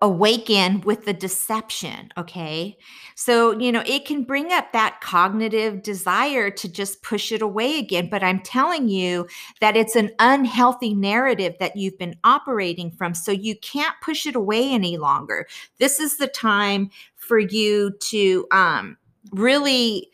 awaken 0.00 0.80
with 0.82 1.04
the 1.04 1.12
deception. 1.12 2.10
Okay. 2.16 2.76
So, 3.14 3.58
you 3.58 3.70
know, 3.70 3.82
it 3.86 4.04
can 4.04 4.24
bring 4.24 4.52
up 4.52 4.72
that 4.72 5.00
cognitive 5.00 5.82
desire 5.82 6.50
to 6.50 6.68
just 6.68 7.02
push 7.02 7.30
it 7.32 7.42
away 7.42 7.78
again. 7.78 8.08
But 8.10 8.22
I'm 8.22 8.40
telling 8.40 8.88
you 8.88 9.28
that 9.60 9.76
it's 9.76 9.96
an 9.96 10.10
unhealthy 10.18 10.94
narrative 10.94 11.54
that 11.60 11.76
you've 11.76 11.98
been 11.98 12.16
operating 12.24 12.90
from. 12.90 13.14
So 13.14 13.32
you 13.32 13.56
can't 13.56 13.94
push 14.02 14.26
it 14.26 14.34
away 14.34 14.70
any 14.70 14.96
longer. 14.96 15.46
This 15.78 16.00
is 16.00 16.16
the 16.16 16.28
time 16.28 16.90
for 17.16 17.38
you 17.38 17.92
to 18.00 18.46
um, 18.50 18.96
really. 19.32 20.08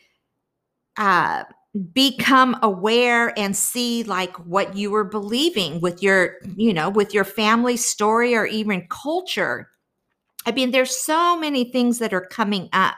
Uh, 0.97 1.43
become 1.93 2.57
aware 2.63 3.37
and 3.37 3.55
see 3.55 4.03
like 4.03 4.35
what 4.37 4.75
you 4.75 4.89
were 4.91 5.03
believing 5.03 5.79
with 5.81 6.01
your 6.01 6.35
you 6.55 6.73
know 6.73 6.89
with 6.89 7.13
your 7.13 7.23
family 7.23 7.77
story 7.77 8.35
or 8.35 8.45
even 8.45 8.87
culture. 8.89 9.69
I 10.45 10.51
mean 10.51 10.71
there's 10.71 10.95
so 10.95 11.37
many 11.39 11.65
things 11.65 11.99
that 11.99 12.13
are 12.13 12.25
coming 12.25 12.69
up. 12.73 12.95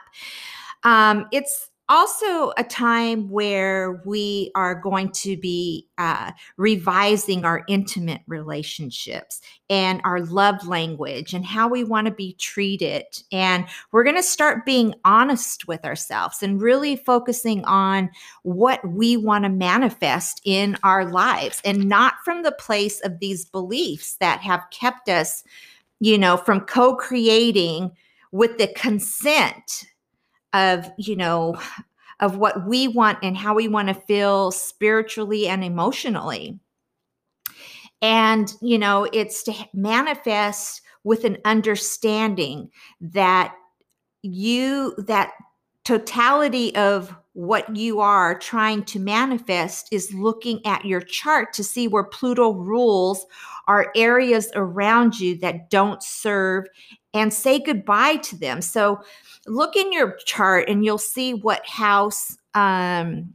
Um 0.84 1.26
it's 1.32 1.68
also 1.88 2.52
a 2.56 2.64
time 2.64 3.28
where 3.28 4.02
we 4.06 4.50
are 4.54 4.74
going 4.74 5.10
to 5.10 5.36
be 5.36 5.88
uh, 5.98 6.30
revising 6.56 7.44
our 7.44 7.64
intimate 7.68 8.22
relationships 8.26 9.40
and 9.68 10.00
our 10.04 10.20
love 10.20 10.66
language 10.66 11.34
and 11.34 11.44
how 11.44 11.68
we 11.68 11.84
want 11.84 12.06
to 12.06 12.12
be 12.12 12.34
treated. 12.34 13.04
And 13.30 13.66
we're 13.90 14.04
going 14.04 14.16
to 14.16 14.22
start 14.22 14.64
being 14.64 14.94
honest 15.04 15.66
with 15.66 15.84
ourselves 15.84 16.42
and 16.42 16.62
really 16.62 16.96
focusing 16.96 17.64
on 17.64 18.10
what 18.42 18.86
we 18.88 19.16
want 19.16 19.44
to 19.44 19.50
manifest 19.50 20.40
in 20.44 20.78
our 20.82 21.04
lives 21.04 21.60
and 21.64 21.88
not 21.88 22.14
from 22.24 22.42
the 22.42 22.52
place 22.52 23.00
of 23.00 23.18
these 23.18 23.44
beliefs 23.44 24.16
that 24.20 24.40
have 24.40 24.62
kept 24.70 25.08
us, 25.08 25.44
you 26.00 26.16
know, 26.16 26.36
from 26.36 26.60
co 26.60 26.96
creating 26.96 27.90
with 28.30 28.56
the 28.56 28.68
consent 28.68 29.84
of 30.52 30.90
you 30.96 31.16
know 31.16 31.60
of 32.20 32.36
what 32.36 32.66
we 32.66 32.88
want 32.88 33.18
and 33.22 33.36
how 33.36 33.54
we 33.54 33.68
want 33.68 33.88
to 33.88 33.94
feel 33.94 34.52
spiritually 34.52 35.48
and 35.48 35.64
emotionally. 35.64 36.58
And 38.00 38.52
you 38.60 38.78
know 38.78 39.08
it's 39.12 39.42
to 39.44 39.54
manifest 39.72 40.82
with 41.04 41.24
an 41.24 41.38
understanding 41.44 42.70
that 43.00 43.54
you 44.22 44.94
that 44.98 45.32
totality 45.84 46.74
of 46.76 47.14
what 47.34 47.74
you 47.74 48.00
are 48.00 48.38
trying 48.38 48.84
to 48.84 49.00
manifest 49.00 49.88
is 49.90 50.12
looking 50.14 50.64
at 50.66 50.84
your 50.84 51.00
chart 51.00 51.52
to 51.54 51.64
see 51.64 51.88
where 51.88 52.04
Pluto 52.04 52.52
rules 52.52 53.26
are 53.68 53.90
areas 53.96 54.50
around 54.54 55.18
you 55.18 55.36
that 55.38 55.70
don't 55.70 56.02
serve 56.02 56.66
and 57.14 57.32
say 57.32 57.58
goodbye 57.58 58.16
to 58.16 58.36
them. 58.36 58.60
So 58.62 59.02
look 59.46 59.76
in 59.76 59.92
your 59.92 60.16
chart 60.24 60.68
and 60.68 60.84
you'll 60.84 60.98
see 60.98 61.34
what 61.34 61.66
house 61.66 62.36
um, 62.54 63.34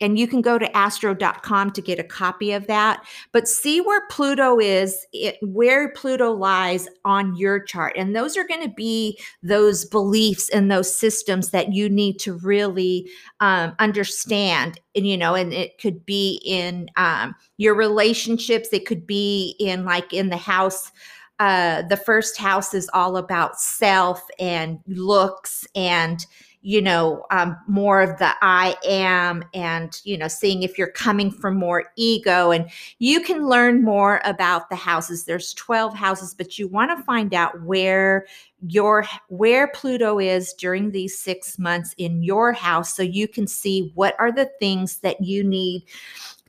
and 0.00 0.18
you 0.18 0.28
can 0.28 0.40
go 0.40 0.58
to 0.58 0.76
astro.com 0.76 1.72
to 1.72 1.82
get 1.82 1.98
a 1.98 2.04
copy 2.04 2.52
of 2.52 2.66
that. 2.68 3.04
But 3.32 3.48
see 3.48 3.80
where 3.80 4.06
pluto 4.08 4.58
is 4.58 5.06
it, 5.12 5.36
where 5.42 5.92
pluto 5.92 6.32
lies 6.32 6.88
on 7.04 7.36
your 7.36 7.60
chart. 7.60 7.94
And 7.96 8.14
those 8.14 8.36
are 8.36 8.46
going 8.46 8.62
to 8.62 8.72
be 8.74 9.18
those 9.42 9.84
beliefs 9.84 10.48
and 10.50 10.70
those 10.70 10.94
systems 10.94 11.50
that 11.50 11.72
you 11.72 11.88
need 11.88 12.18
to 12.20 12.34
really 12.38 13.08
um, 13.40 13.74
understand. 13.78 14.80
And 14.94 15.06
you 15.06 15.16
know 15.16 15.34
and 15.34 15.52
it 15.52 15.78
could 15.78 16.04
be 16.04 16.40
in 16.44 16.88
um, 16.96 17.34
your 17.56 17.74
relationships. 17.74 18.68
It 18.72 18.86
could 18.86 19.06
be 19.06 19.56
in 19.58 19.84
like 19.84 20.12
in 20.12 20.28
the 20.28 20.36
house 20.36 20.90
uh, 21.38 21.82
the 21.82 21.96
first 21.96 22.36
house 22.36 22.74
is 22.74 22.90
all 22.92 23.16
about 23.16 23.60
self 23.60 24.22
and 24.38 24.80
looks 24.86 25.66
and 25.74 26.26
you 26.62 26.82
know 26.82 27.24
um, 27.30 27.56
more 27.68 28.02
of 28.02 28.18
the 28.18 28.32
i 28.42 28.74
am 28.84 29.44
and 29.54 30.00
you 30.02 30.18
know 30.18 30.26
seeing 30.26 30.64
if 30.64 30.76
you're 30.76 30.90
coming 30.90 31.30
from 31.30 31.56
more 31.56 31.84
ego. 31.96 32.50
And 32.50 32.68
you 32.98 33.20
can 33.20 33.46
learn 33.46 33.84
more 33.84 34.20
about 34.24 34.68
the 34.68 34.76
houses. 34.76 35.24
There's 35.24 35.54
12 35.54 35.94
houses 35.94 36.34
but 36.34 36.58
you 36.58 36.66
want 36.66 36.96
to 36.96 37.04
find 37.04 37.32
out 37.32 37.62
where 37.62 38.26
your 38.66 39.06
where 39.28 39.68
pluto 39.68 40.18
is 40.18 40.52
during 40.54 40.90
these 40.90 41.16
six 41.16 41.58
months 41.60 41.94
in 41.96 42.24
your 42.24 42.52
house 42.52 42.96
so 42.96 43.04
you 43.04 43.28
can 43.28 43.46
see 43.46 43.92
what 43.94 44.16
are 44.18 44.32
the 44.32 44.50
things 44.58 44.98
that 44.98 45.20
you 45.20 45.44
need 45.44 45.84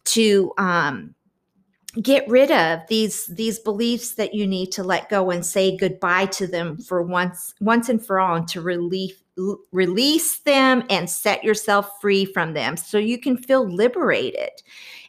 to 0.06 0.52
um, 0.58 1.14
get 2.02 2.28
rid 2.28 2.52
of 2.52 2.82
these 2.88 3.26
these 3.28 3.60
beliefs 3.60 4.14
that 4.14 4.34
you 4.34 4.46
need 4.46 4.72
to 4.72 4.84
let 4.84 5.10
go 5.10 5.32
and 5.32 5.46
say 5.46 5.76
goodbye 5.76 6.28
to 6.28 6.46
them 6.46 6.78
for 6.78 7.02
once 7.02 7.56
once 7.60 7.90
and 7.90 8.06
for 8.06 8.20
all 8.20 8.36
and 8.36 8.48
to 8.48 8.62
relief 8.62 9.24
release 9.72 10.40
them 10.40 10.84
and 10.90 11.10
set 11.10 11.44
yourself 11.44 11.90
free 12.02 12.26
from 12.26 12.54
them 12.54 12.76
so 12.78 12.98
you 12.98 13.18
can 13.18 13.38
feel 13.38 13.68
liberated. 13.68 14.50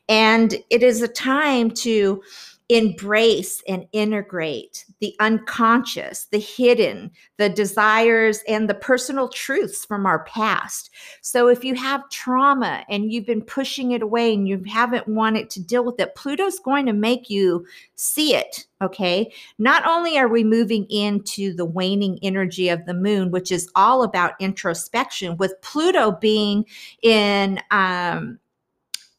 And 0.08 0.54
it 0.70 0.82
is 0.82 1.02
a 1.02 1.08
time 1.08 1.70
to 1.72 2.22
embrace 2.70 3.62
and 3.66 3.84
integrate 3.92 4.86
the 5.00 5.14
unconscious, 5.18 6.26
the 6.30 6.38
hidden, 6.38 7.10
the 7.36 7.48
desires, 7.48 8.42
and 8.46 8.70
the 8.70 8.74
personal 8.74 9.28
truths 9.28 9.84
from 9.84 10.06
our 10.06 10.22
past. 10.24 10.90
So, 11.20 11.48
if 11.48 11.64
you 11.64 11.74
have 11.74 12.08
trauma 12.10 12.84
and 12.88 13.12
you've 13.12 13.26
been 13.26 13.42
pushing 13.42 13.90
it 13.90 14.02
away 14.02 14.32
and 14.32 14.46
you 14.46 14.62
haven't 14.68 15.08
wanted 15.08 15.50
to 15.50 15.62
deal 15.62 15.84
with 15.84 15.98
it, 15.98 16.14
Pluto's 16.14 16.60
going 16.60 16.86
to 16.86 16.92
make 16.92 17.28
you 17.28 17.66
see 17.96 18.36
it. 18.36 18.66
Okay. 18.80 19.32
Not 19.58 19.84
only 19.84 20.16
are 20.16 20.28
we 20.28 20.44
moving 20.44 20.86
into 20.88 21.52
the 21.52 21.66
waning 21.66 22.20
energy 22.22 22.68
of 22.68 22.86
the 22.86 22.94
moon, 22.94 23.32
which 23.32 23.50
is 23.50 23.68
all 23.74 24.04
about 24.04 24.34
introspection, 24.38 25.36
with 25.36 25.60
Pluto 25.60 26.12
being 26.12 26.64
in, 27.02 27.60
um, 27.72 28.38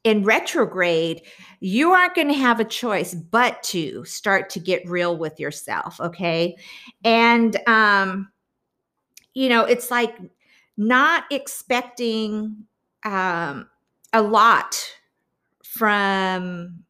in 0.04 0.24
retrograde, 0.24 1.22
you 1.60 1.92
aren't 1.92 2.16
going 2.16 2.28
to 2.28 2.34
have 2.34 2.60
a 2.60 2.66
choice 2.66 3.14
but 3.14 3.62
to 3.64 4.04
start 4.06 4.50
to 4.52 4.60
get 4.60 4.88
real 4.90 5.16
with 5.16 5.40
yourself. 5.40 6.00
Okay. 6.00 6.56
And, 7.04 7.58
um, 7.68 8.32
you 9.34 9.48
know, 9.48 9.64
it's 9.64 9.92
like 9.92 10.16
not 10.78 11.26
expecting 11.30 12.66
um, 13.04 13.68
a 14.14 14.22
lot 14.22 14.84
from 15.64 16.84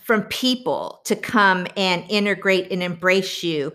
from 0.00 0.22
people 0.24 1.00
to 1.04 1.14
come 1.14 1.66
and 1.76 2.04
integrate 2.08 2.72
and 2.72 2.82
embrace 2.82 3.44
you 3.44 3.72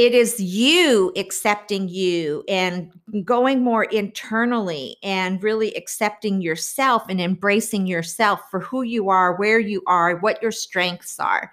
it 0.00 0.14
is 0.14 0.40
you 0.40 1.12
accepting 1.14 1.86
you 1.86 2.42
and 2.48 2.90
going 3.22 3.62
more 3.62 3.84
internally 3.84 4.96
and 5.02 5.42
really 5.42 5.74
accepting 5.74 6.40
yourself 6.40 7.02
and 7.10 7.20
embracing 7.20 7.86
yourself 7.86 8.40
for 8.50 8.60
who 8.60 8.80
you 8.80 9.10
are, 9.10 9.36
where 9.36 9.58
you 9.58 9.82
are, 9.86 10.16
what 10.16 10.40
your 10.40 10.52
strengths 10.52 11.20
are. 11.20 11.52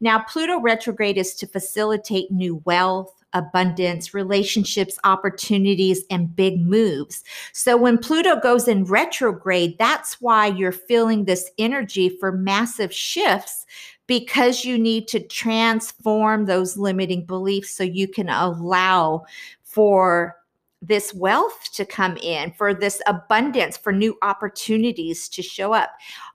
Now, 0.00 0.20
Pluto 0.20 0.60
retrograde 0.60 1.18
is 1.18 1.34
to 1.34 1.48
facilitate 1.48 2.30
new 2.30 2.62
wealth, 2.64 3.12
abundance, 3.32 4.14
relationships, 4.14 4.96
opportunities, 5.02 6.04
and 6.08 6.36
big 6.36 6.64
moves. 6.64 7.24
So 7.52 7.76
when 7.76 7.98
Pluto 7.98 8.38
goes 8.38 8.68
in 8.68 8.84
retrograde, 8.84 9.76
that's 9.76 10.20
why 10.20 10.46
you're 10.46 10.70
feeling 10.70 11.24
this 11.24 11.50
energy 11.58 12.08
for 12.08 12.30
massive 12.30 12.94
shifts 12.94 13.66
because 14.08 14.64
you 14.64 14.76
need 14.76 15.06
to 15.06 15.20
transform 15.20 16.46
those 16.46 16.76
limiting 16.76 17.24
beliefs 17.24 17.70
so 17.70 17.84
you 17.84 18.08
can 18.08 18.28
allow 18.28 19.24
for 19.62 20.34
this 20.80 21.12
wealth 21.12 21.70
to 21.74 21.84
come 21.84 22.16
in, 22.18 22.52
for 22.52 22.72
this 22.72 23.02
abundance, 23.06 23.76
for 23.76 23.92
new 23.92 24.16
opportunities 24.22 25.28
to 25.28 25.42
show 25.42 25.72
up. 25.72 25.90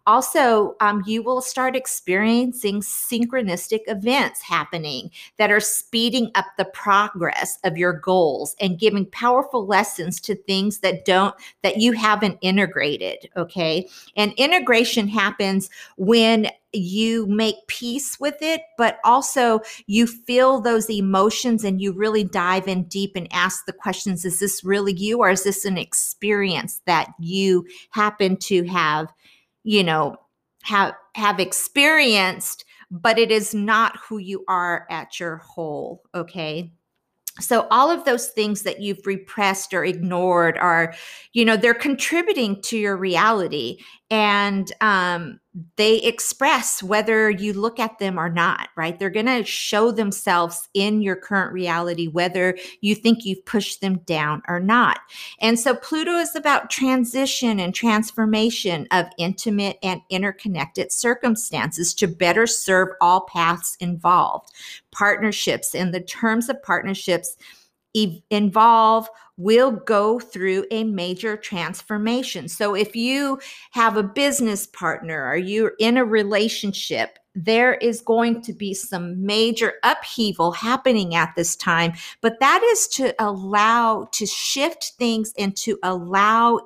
Also, 0.06 0.76
um, 0.82 1.02
you 1.08 1.24
will 1.24 1.42
start 1.42 1.78
experiencing 1.78 2.82
synchronistic 2.82 3.80
events 3.88 4.42
happening 4.42 5.10
that 5.38 5.50
are 5.50 5.62
speeding 5.62 6.30
up 6.36 6.46
the 6.58 6.66
progress 6.66 7.58
of 7.64 7.78
your 7.78 7.94
goals 7.94 8.54
and 8.60 8.80
giving 8.80 9.06
powerful 9.06 9.66
lessons 9.66 10.20
to 10.20 10.36
things 10.36 10.80
that 10.80 11.06
don't, 11.06 11.36
that 11.62 11.78
you 11.78 11.94
haven't 11.94 12.38
integrated. 12.42 13.30
Okay. 13.38 13.88
And 14.18 14.34
integration 14.34 15.08
happens 15.08 15.70
when 15.96 16.50
you 16.74 17.26
make 17.28 17.56
peace 17.68 18.20
with 18.20 18.38
it, 18.42 18.62
but 18.78 19.00
also 19.04 19.62
you 19.86 20.08
feel 20.08 20.60
those 20.60 20.90
emotions 20.90 21.64
and 21.64 21.82
you 21.82 21.94
really 21.94 22.24
dive 22.24 22.68
in 22.68 22.84
deep 22.84 23.12
and 23.16 23.28
ask 23.32 23.66
the 23.66 23.74
questions 23.74 24.26
Is 24.26 24.40
this 24.40 24.64
really 24.64 24.94
you, 24.94 25.20
or 25.20 25.30
is 25.30 25.44
this 25.44 25.66
an 25.66 25.78
experience 25.78 26.82
that 26.86 27.10
you 27.20 27.66
happen 27.92 28.38
to 28.38 28.64
have, 28.66 29.12
you 29.64 29.84
know, 29.84 30.18
have, 30.64 30.94
have 31.16 31.40
experienced, 31.40 32.66
but 32.90 33.18
it 33.20 33.32
is 33.32 33.54
not 33.54 33.98
who 33.98 34.18
you 34.18 34.44
are 34.48 34.88
at 34.90 35.20
your 35.20 35.38
whole? 35.38 36.04
Okay 36.16 36.72
so 37.40 37.68
all 37.72 37.90
of 37.90 38.06
those 38.06 38.28
things 38.28 38.62
that 38.62 38.80
you've 38.80 39.06
repressed 39.08 39.74
or 39.74 39.84
ignored 39.84 40.58
are 40.58 40.94
you 41.34 41.44
know 41.44 41.58
they're 41.58 41.74
contributing 41.74 42.62
to 42.62 42.78
your 42.78 42.96
reality 42.96 43.78
and 44.14 44.72
um, 44.80 45.40
they 45.76 45.98
express 46.04 46.84
whether 46.84 47.32
you 47.32 47.52
look 47.54 47.80
at 47.80 47.98
them 47.98 48.20
or 48.20 48.30
not 48.30 48.70
right? 48.76 49.00
They're 49.00 49.10
going 49.10 49.26
to 49.26 49.44
show 49.44 49.92
themselves 49.92 50.70
in 50.74 51.02
your 51.02 51.16
current 51.16 51.52
reality 51.52 52.08
whether 52.08 52.58
you 52.82 52.94
think 52.96 53.26
you've 53.26 53.46
pushed 53.46 53.82
them 53.82 54.00
down 54.06 54.42
or 54.48 54.60
not. 54.60 55.00
And 55.40 55.60
so 55.60 55.76
pluto 55.76 56.12
is 56.12 56.36
about 56.36 56.70
transition 56.70 57.60
and 57.60 57.74
transformation 57.74 58.88
of 58.92 59.06
intimate 59.18 59.78
and 59.82 60.02
interconnected 60.10 60.92
circumstances 60.92 61.94
to 61.96 62.08
better 62.08 62.46
serve 62.46 62.90
all 63.02 63.22
paths 63.22 63.76
involved. 63.80 64.52
Partnerships 64.92 65.74
and 65.74 65.94
the 65.94 66.02
terms 66.02 66.50
of 66.50 66.62
partnerships 66.62 67.36
involve 68.30 69.08
will 69.38 69.72
go 69.72 70.20
through 70.20 70.66
a 70.70 70.84
major 70.84 71.36
transformation. 71.36 72.48
So 72.48 72.76
if 72.76 72.96
you 72.96 73.40
have 73.72 73.98
a 73.98 74.04
business 74.04 74.68
partner 74.68 75.28
or 75.28 75.36
you're 75.36 75.74
in 75.80 75.98
a 75.98 76.06
relationship, 76.06 77.18
there 77.36 77.74
is 77.76 78.02
going 78.02 78.42
to 78.44 78.54
be 78.54 78.74
some 78.76 79.26
major 79.26 79.74
upheaval 79.84 80.52
happening 80.52 81.16
at 81.16 81.34
this 81.36 81.56
time, 81.56 81.94
but 82.22 82.40
that 82.40 82.62
is 82.64 82.88
to 82.90 83.16
allow 83.18 84.08
to 84.12 84.26
shift 84.28 84.94
things 85.00 85.34
and 85.38 85.56
to 85.58 85.80
allow 85.82 86.60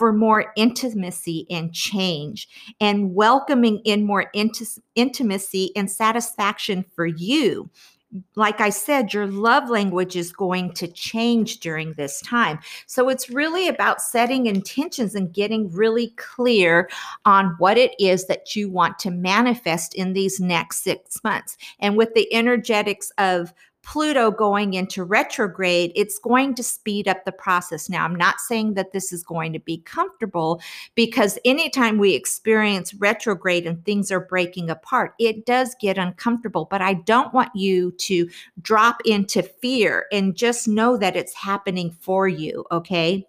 for 0.00 0.12
more 0.12 0.52
intimacy 0.56 1.46
and 1.50 1.74
change 1.74 2.48
and 2.80 3.14
welcoming 3.14 3.80
in 3.84 4.04
more 4.04 4.30
int- 4.32 4.78
intimacy 4.94 5.70
and 5.76 5.90
satisfaction 5.90 6.84
for 6.96 7.06
you 7.06 7.70
like 8.34 8.60
I 8.60 8.70
said, 8.70 9.14
your 9.14 9.26
love 9.26 9.70
language 9.70 10.16
is 10.16 10.32
going 10.32 10.72
to 10.72 10.88
change 10.88 11.60
during 11.60 11.92
this 11.92 12.20
time. 12.22 12.58
So 12.86 13.08
it's 13.08 13.30
really 13.30 13.68
about 13.68 14.02
setting 14.02 14.46
intentions 14.46 15.14
and 15.14 15.32
getting 15.32 15.70
really 15.70 16.08
clear 16.16 16.90
on 17.24 17.54
what 17.58 17.78
it 17.78 17.94
is 18.00 18.26
that 18.26 18.56
you 18.56 18.68
want 18.68 18.98
to 19.00 19.10
manifest 19.10 19.94
in 19.94 20.12
these 20.12 20.40
next 20.40 20.82
six 20.82 21.22
months. 21.22 21.56
And 21.78 21.96
with 21.96 22.14
the 22.14 22.32
energetics 22.34 23.12
of 23.18 23.52
Pluto 23.82 24.30
going 24.30 24.74
into 24.74 25.02
retrograde, 25.04 25.92
it's 25.94 26.18
going 26.18 26.54
to 26.54 26.62
speed 26.62 27.08
up 27.08 27.24
the 27.24 27.32
process. 27.32 27.88
Now, 27.88 28.04
I'm 28.04 28.14
not 28.14 28.38
saying 28.40 28.74
that 28.74 28.92
this 28.92 29.12
is 29.12 29.22
going 29.22 29.52
to 29.54 29.58
be 29.58 29.78
comfortable 29.78 30.60
because 30.94 31.38
anytime 31.44 31.98
we 31.98 32.14
experience 32.14 32.94
retrograde 32.94 33.66
and 33.66 33.84
things 33.84 34.10
are 34.12 34.20
breaking 34.20 34.70
apart, 34.70 35.14
it 35.18 35.46
does 35.46 35.74
get 35.80 35.98
uncomfortable. 35.98 36.68
But 36.70 36.82
I 36.82 36.94
don't 36.94 37.32
want 37.32 37.50
you 37.54 37.92
to 37.92 38.28
drop 38.60 39.00
into 39.04 39.42
fear 39.42 40.06
and 40.12 40.36
just 40.36 40.68
know 40.68 40.96
that 40.98 41.16
it's 41.16 41.34
happening 41.34 41.90
for 41.90 42.28
you. 42.28 42.66
Okay. 42.70 43.26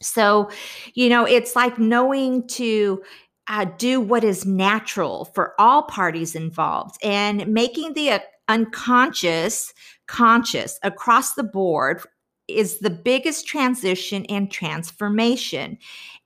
So, 0.00 0.50
you 0.94 1.08
know, 1.08 1.24
it's 1.24 1.56
like 1.56 1.78
knowing 1.78 2.46
to 2.48 3.02
uh, 3.48 3.66
do 3.78 4.00
what 4.00 4.24
is 4.24 4.44
natural 4.44 5.24
for 5.26 5.54
all 5.58 5.82
parties 5.82 6.34
involved. 6.34 6.96
And 7.02 7.46
making 7.48 7.94
the 7.94 8.10
uh, 8.10 8.18
unconscious 8.48 9.72
conscious 10.06 10.78
across 10.82 11.34
the 11.34 11.42
board 11.42 12.02
is 12.48 12.78
the 12.78 12.90
biggest 12.90 13.46
transition 13.46 14.24
and 14.26 14.50
transformation 14.50 15.78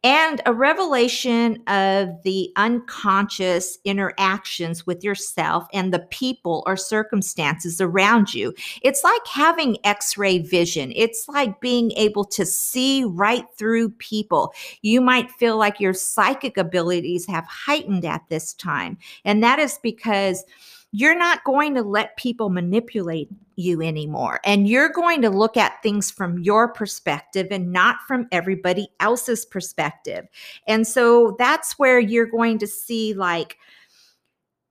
and 0.04 0.40
a 0.46 0.52
revelation 0.52 1.62
of 1.68 2.08
the 2.24 2.50
unconscious 2.56 3.78
interactions 3.84 4.84
with 4.84 5.04
yourself 5.04 5.64
and 5.72 5.94
the 5.94 6.00
people 6.10 6.64
or 6.66 6.76
circumstances 6.76 7.80
around 7.80 8.34
you. 8.34 8.52
It's 8.82 9.04
like 9.04 9.26
having 9.26 9.76
x 9.84 10.18
ray 10.18 10.38
vision, 10.38 10.92
it's 10.96 11.28
like 11.28 11.60
being 11.60 11.92
able 11.92 12.24
to 12.26 12.44
see 12.44 13.04
right 13.04 13.44
through 13.56 13.90
people. 13.90 14.52
You 14.82 15.00
might 15.00 15.30
feel 15.30 15.56
like 15.56 15.78
your 15.78 15.94
psychic 15.94 16.56
abilities 16.56 17.26
have 17.26 17.46
heightened 17.46 18.04
at 18.04 18.22
this 18.28 18.54
time, 18.54 18.98
and 19.24 19.42
that 19.42 19.58
is 19.60 19.78
because 19.82 20.44
you're 20.92 21.16
not 21.16 21.42
going 21.44 21.74
to 21.74 21.82
let 21.82 22.16
people 22.18 22.50
manipulate 22.50 23.28
you 23.56 23.82
anymore. 23.82 24.40
And 24.44 24.68
you're 24.68 24.90
going 24.90 25.22
to 25.22 25.30
look 25.30 25.56
at 25.56 25.82
things 25.82 26.10
from 26.10 26.38
your 26.38 26.68
perspective 26.68 27.48
and 27.50 27.72
not 27.72 27.96
from 28.06 28.28
everybody 28.30 28.88
else's 29.00 29.46
perspective. 29.46 30.26
And 30.68 30.86
so 30.86 31.34
that's 31.38 31.78
where 31.78 31.98
you're 31.98 32.26
going 32.26 32.58
to 32.58 32.66
see 32.66 33.14
like, 33.14 33.56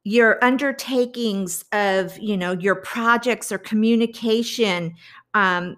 your 0.03 0.43
undertakings 0.43 1.63
of 1.73 2.17
you 2.17 2.35
know 2.35 2.53
your 2.53 2.75
projects 2.75 3.51
or 3.51 3.59
communication 3.59 4.95
um, 5.33 5.77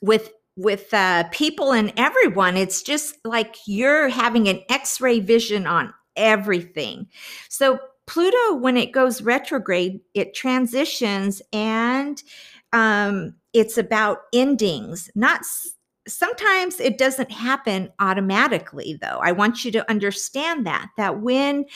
with 0.00 0.32
with 0.56 0.92
uh, 0.94 1.24
people 1.30 1.72
and 1.72 1.92
everyone 1.96 2.56
it's 2.56 2.82
just 2.82 3.16
like 3.24 3.54
you're 3.66 4.08
having 4.08 4.48
an 4.48 4.60
x-ray 4.70 5.20
vision 5.20 5.66
on 5.66 5.92
everything 6.16 7.06
so 7.48 7.78
Pluto, 8.08 8.54
when 8.54 8.76
it 8.76 8.92
goes 8.92 9.22
retrograde, 9.22 10.00
it 10.14 10.34
transitions 10.34 11.42
and 11.52 12.22
um, 12.72 13.34
it's 13.52 13.78
about 13.78 14.18
endings, 14.32 15.10
not 15.14 15.42
sometimes 16.06 16.80
it 16.80 16.96
doesn't 16.96 17.30
happen 17.30 17.90
automatically 18.00 18.98
though. 19.00 19.20
I 19.22 19.32
want 19.32 19.64
you 19.64 19.70
to 19.72 19.90
understand 19.90 20.66
that 20.66 20.88
that 20.96 21.20
when 21.20 21.66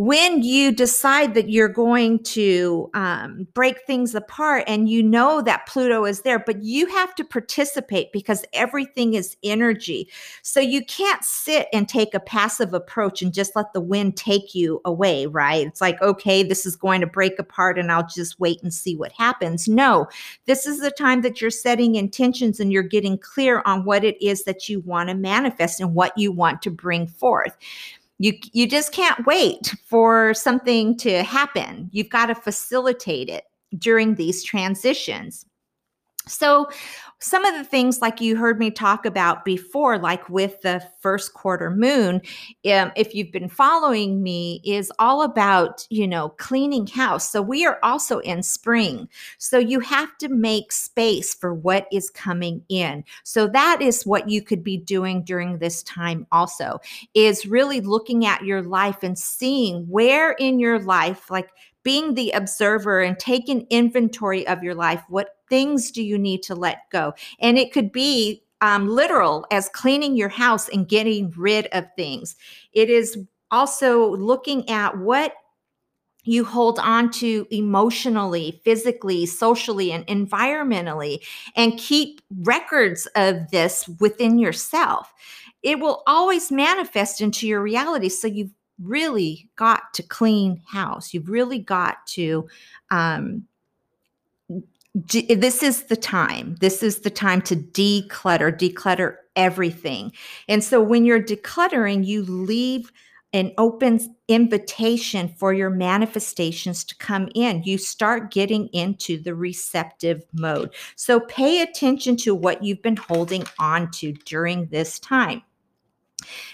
when 0.00 0.42
you 0.42 0.72
decide 0.72 1.34
that 1.34 1.50
you're 1.50 1.68
going 1.68 2.18
to 2.22 2.90
um, 2.94 3.46
break 3.52 3.84
things 3.86 4.14
apart 4.14 4.64
and 4.66 4.88
you 4.88 5.02
know 5.02 5.42
that 5.42 5.66
Pluto 5.66 6.06
is 6.06 6.22
there, 6.22 6.38
but 6.38 6.62
you 6.62 6.86
have 6.86 7.14
to 7.16 7.22
participate 7.22 8.10
because 8.10 8.42
everything 8.54 9.12
is 9.12 9.36
energy. 9.42 10.08
So 10.40 10.58
you 10.58 10.82
can't 10.86 11.22
sit 11.22 11.68
and 11.74 11.86
take 11.86 12.14
a 12.14 12.20
passive 12.20 12.72
approach 12.72 13.20
and 13.20 13.30
just 13.30 13.54
let 13.54 13.74
the 13.74 13.82
wind 13.82 14.16
take 14.16 14.54
you 14.54 14.80
away, 14.86 15.26
right? 15.26 15.66
It's 15.66 15.82
like, 15.82 16.00
okay, 16.00 16.42
this 16.42 16.64
is 16.64 16.76
going 16.76 17.02
to 17.02 17.06
break 17.06 17.38
apart 17.38 17.78
and 17.78 17.92
I'll 17.92 18.06
just 18.06 18.40
wait 18.40 18.62
and 18.62 18.72
see 18.72 18.96
what 18.96 19.12
happens. 19.12 19.68
No, 19.68 20.08
this 20.46 20.64
is 20.64 20.80
the 20.80 20.90
time 20.90 21.20
that 21.20 21.42
you're 21.42 21.50
setting 21.50 21.96
intentions 21.96 22.58
and 22.58 22.72
you're 22.72 22.82
getting 22.82 23.18
clear 23.18 23.60
on 23.66 23.84
what 23.84 24.02
it 24.02 24.16
is 24.24 24.44
that 24.44 24.66
you 24.66 24.80
want 24.80 25.10
to 25.10 25.14
manifest 25.14 25.78
and 25.78 25.94
what 25.94 26.16
you 26.16 26.32
want 26.32 26.62
to 26.62 26.70
bring 26.70 27.06
forth 27.06 27.54
you 28.20 28.34
you 28.52 28.68
just 28.68 28.92
can't 28.92 29.26
wait 29.26 29.74
for 29.86 30.34
something 30.34 30.96
to 30.98 31.22
happen. 31.22 31.88
You've 31.90 32.10
got 32.10 32.26
to 32.26 32.34
facilitate 32.34 33.30
it 33.30 33.44
during 33.78 34.14
these 34.14 34.44
transitions 34.44 35.46
so 36.26 36.68
some 37.18 37.44
of 37.44 37.54
the 37.54 37.64
things 37.64 38.00
like 38.00 38.20
you 38.20 38.36
heard 38.36 38.58
me 38.58 38.70
talk 38.70 39.04
about 39.04 39.44
before 39.44 39.98
like 39.98 40.28
with 40.30 40.60
the 40.62 40.82
first 41.00 41.34
quarter 41.34 41.70
moon 41.70 42.20
um, 42.72 42.92
if 42.96 43.14
you've 43.14 43.32
been 43.32 43.48
following 43.48 44.22
me 44.22 44.60
is 44.64 44.92
all 44.98 45.22
about 45.22 45.86
you 45.90 46.06
know 46.06 46.30
cleaning 46.30 46.86
house. 46.86 47.30
So 47.30 47.42
we 47.42 47.66
are 47.66 47.78
also 47.82 48.18
in 48.20 48.42
spring. 48.42 49.08
So 49.38 49.58
you 49.58 49.80
have 49.80 50.16
to 50.18 50.28
make 50.28 50.72
space 50.72 51.34
for 51.34 51.54
what 51.54 51.86
is 51.92 52.10
coming 52.10 52.62
in. 52.68 53.04
So 53.24 53.46
that 53.48 53.80
is 53.80 54.06
what 54.06 54.28
you 54.28 54.42
could 54.42 54.62
be 54.62 54.76
doing 54.76 55.24
during 55.24 55.58
this 55.58 55.82
time 55.82 56.26
also 56.32 56.80
is 57.14 57.46
really 57.46 57.80
looking 57.80 58.26
at 58.26 58.44
your 58.44 58.62
life 58.62 59.02
and 59.02 59.18
seeing 59.18 59.84
where 59.88 60.32
in 60.32 60.58
your 60.58 60.78
life 60.78 61.30
like 61.30 61.50
being 61.82 62.14
the 62.14 62.30
observer 62.30 63.00
and 63.00 63.18
taking 63.18 63.66
inventory 63.70 64.46
of 64.46 64.62
your 64.62 64.74
life 64.74 65.02
what 65.08 65.36
things 65.48 65.90
do 65.90 66.02
you 66.02 66.16
need 66.16 66.42
to 66.44 66.54
let 66.54 66.88
go? 66.90 67.12
And 67.40 67.58
it 67.58 67.72
could 67.72 67.92
be 67.92 68.44
um, 68.62 68.88
literal 68.88 69.46
as 69.50 69.68
cleaning 69.70 70.16
your 70.16 70.28
house 70.28 70.68
and 70.68 70.88
getting 70.88 71.32
rid 71.36 71.66
of 71.72 71.86
things. 71.96 72.36
It 72.72 72.88
is 72.88 73.18
also 73.50 74.14
looking 74.16 74.68
at 74.68 74.96
what 74.98 75.34
you 76.24 76.44
hold 76.44 76.78
on 76.78 77.10
to 77.10 77.46
emotionally, 77.50 78.60
physically, 78.64 79.24
socially, 79.24 79.90
and 79.90 80.06
environmentally, 80.06 81.20
and 81.56 81.78
keep 81.78 82.20
records 82.42 83.06
of 83.16 83.50
this 83.50 83.88
within 84.00 84.38
yourself. 84.38 85.12
It 85.62 85.80
will 85.80 86.02
always 86.06 86.52
manifest 86.52 87.20
into 87.20 87.48
your 87.48 87.62
reality. 87.62 88.10
So 88.10 88.28
you've 88.28 88.52
really 88.82 89.48
got 89.56 89.94
to 89.94 90.02
clean 90.02 90.62
house. 90.66 91.12
You've 91.14 91.28
really 91.28 91.58
got 91.58 92.06
to 92.08 92.48
um, 92.90 93.46
this 94.94 95.62
is 95.62 95.84
the 95.84 95.96
time. 95.96 96.56
This 96.60 96.82
is 96.82 97.00
the 97.00 97.10
time 97.10 97.42
to 97.42 97.54
declutter, 97.54 98.50
declutter 98.52 99.16
everything. 99.36 100.12
And 100.48 100.64
so 100.64 100.80
when 100.80 101.04
you're 101.04 101.22
decluttering, 101.22 102.04
you 102.04 102.22
leave 102.22 102.90
an 103.32 103.52
open 103.58 104.16
invitation 104.26 105.28
for 105.28 105.52
your 105.52 105.70
manifestations 105.70 106.82
to 106.82 106.96
come 106.96 107.28
in. 107.36 107.62
You 107.62 107.78
start 107.78 108.32
getting 108.32 108.66
into 108.68 109.22
the 109.22 109.34
receptive 109.36 110.24
mode. 110.32 110.74
So 110.96 111.20
pay 111.20 111.62
attention 111.62 112.16
to 112.18 112.34
what 112.34 112.64
you've 112.64 112.82
been 112.82 112.96
holding 112.96 113.44
on 113.60 113.92
to 113.92 114.12
during 114.12 114.66
this 114.66 114.98
time. 114.98 115.42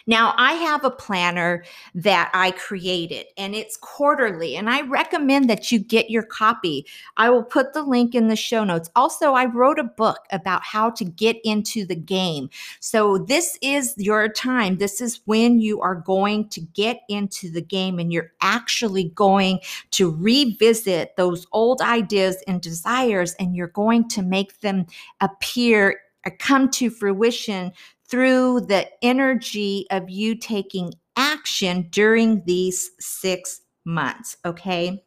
Now, 0.07 0.35
I 0.37 0.53
have 0.53 0.85
a 0.85 0.91
planner 0.91 1.65
that 1.95 2.31
I 2.35 2.53
created 2.53 3.27
and 3.37 3.55
it's 3.55 3.77
quarterly, 3.77 4.57
and 4.57 4.71
I 4.71 4.83
recommend 4.83 5.51
that 5.51 5.73
you 5.73 5.79
get 5.79 6.11
your 6.11 6.23
copy. 6.23 6.87
I 7.17 7.31
will 7.31 7.43
put 7.43 7.73
the 7.73 7.83
link 7.83 8.15
in 8.15 8.29
the 8.29 8.37
show 8.37 8.65
notes. 8.65 8.91
Also, 8.95 9.33
I 9.33 9.47
wrote 9.47 9.79
a 9.79 9.85
book 9.85 10.21
about 10.31 10.63
how 10.65 10.91
to 10.91 11.05
get 11.05 11.37
into 11.45 11.85
the 11.85 11.97
game. 11.97 12.51
So, 12.81 13.19
this 13.19 13.59
is 13.63 13.95
your 13.97 14.29
time. 14.29 14.79
This 14.79 15.01
is 15.01 15.21
when 15.25 15.59
you 15.59 15.81
are 15.81 15.95
going 15.97 16.49
to 16.51 16.61
get 16.61 17.01
into 17.09 17.51
the 17.51 17.63
game 17.63 17.99
and 17.99 18.13
you're 18.13 18.33
actually 18.41 19.11
going 19.15 19.61
to 19.93 20.11
revisit 20.11 21.17
those 21.17 21.47
old 21.53 21.81
ideas 21.81 22.43
and 22.47 22.61
desires, 22.61 23.35
and 23.39 23.57
you're 23.57 23.69
going 23.69 24.09
to 24.09 24.23
make 24.23 24.61
them 24.61 24.87
appear 25.21 26.01
uh, 26.27 26.31
come 26.39 26.69
to 26.71 26.91
fruition 26.91 27.73
through 28.09 28.63
the 28.63 28.87
energy 29.03 29.87
of 29.91 30.09
you 30.09 30.37
taking 30.37 30.93
action 31.17 31.89
during 31.91 32.45
these 32.45 32.91
six 33.01 33.61
months. 33.85 34.37
Okay. 34.45 35.03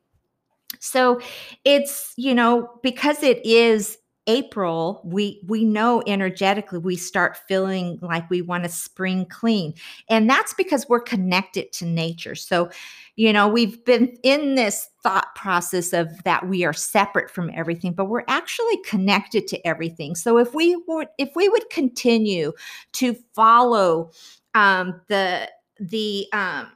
So 0.79 1.19
it's, 1.65 2.13
you 2.17 2.35
know, 2.35 2.69
because 2.83 3.23
it 3.23 3.45
is 3.45 3.97
April, 4.29 5.01
we 5.03 5.41
we 5.47 5.65
know 5.65 6.03
energetically 6.05 6.77
we 6.77 6.95
start 6.95 7.35
feeling 7.47 7.97
like 8.03 8.29
we 8.29 8.43
want 8.43 8.63
to 8.63 8.69
spring 8.69 9.25
clean. 9.25 9.73
And 10.07 10.29
that's 10.29 10.53
because 10.53 10.87
we're 10.87 11.01
connected 11.01 11.71
to 11.73 11.85
nature. 11.85 12.35
So, 12.35 12.69
you 13.15 13.33
know, 13.33 13.47
we've 13.47 13.83
been 13.85 14.15
in 14.21 14.53
this 14.53 14.87
thought 15.01 15.33
process 15.35 15.93
of 15.93 16.23
that 16.25 16.47
we 16.47 16.63
are 16.63 16.73
separate 16.73 17.31
from 17.31 17.49
everything, 17.55 17.93
but 17.93 18.05
we're 18.05 18.23
actually 18.27 18.77
connected 18.85 19.47
to 19.47 19.67
everything. 19.67 20.13
So 20.13 20.37
if 20.37 20.53
we 20.53 20.75
would 20.87 21.07
if 21.17 21.31
we 21.35 21.49
would 21.49 21.67
continue 21.71 22.53
to 22.93 23.15
follow 23.33 24.11
um 24.53 25.01
the 25.07 25.49
the 25.79 26.27
um 26.33 26.67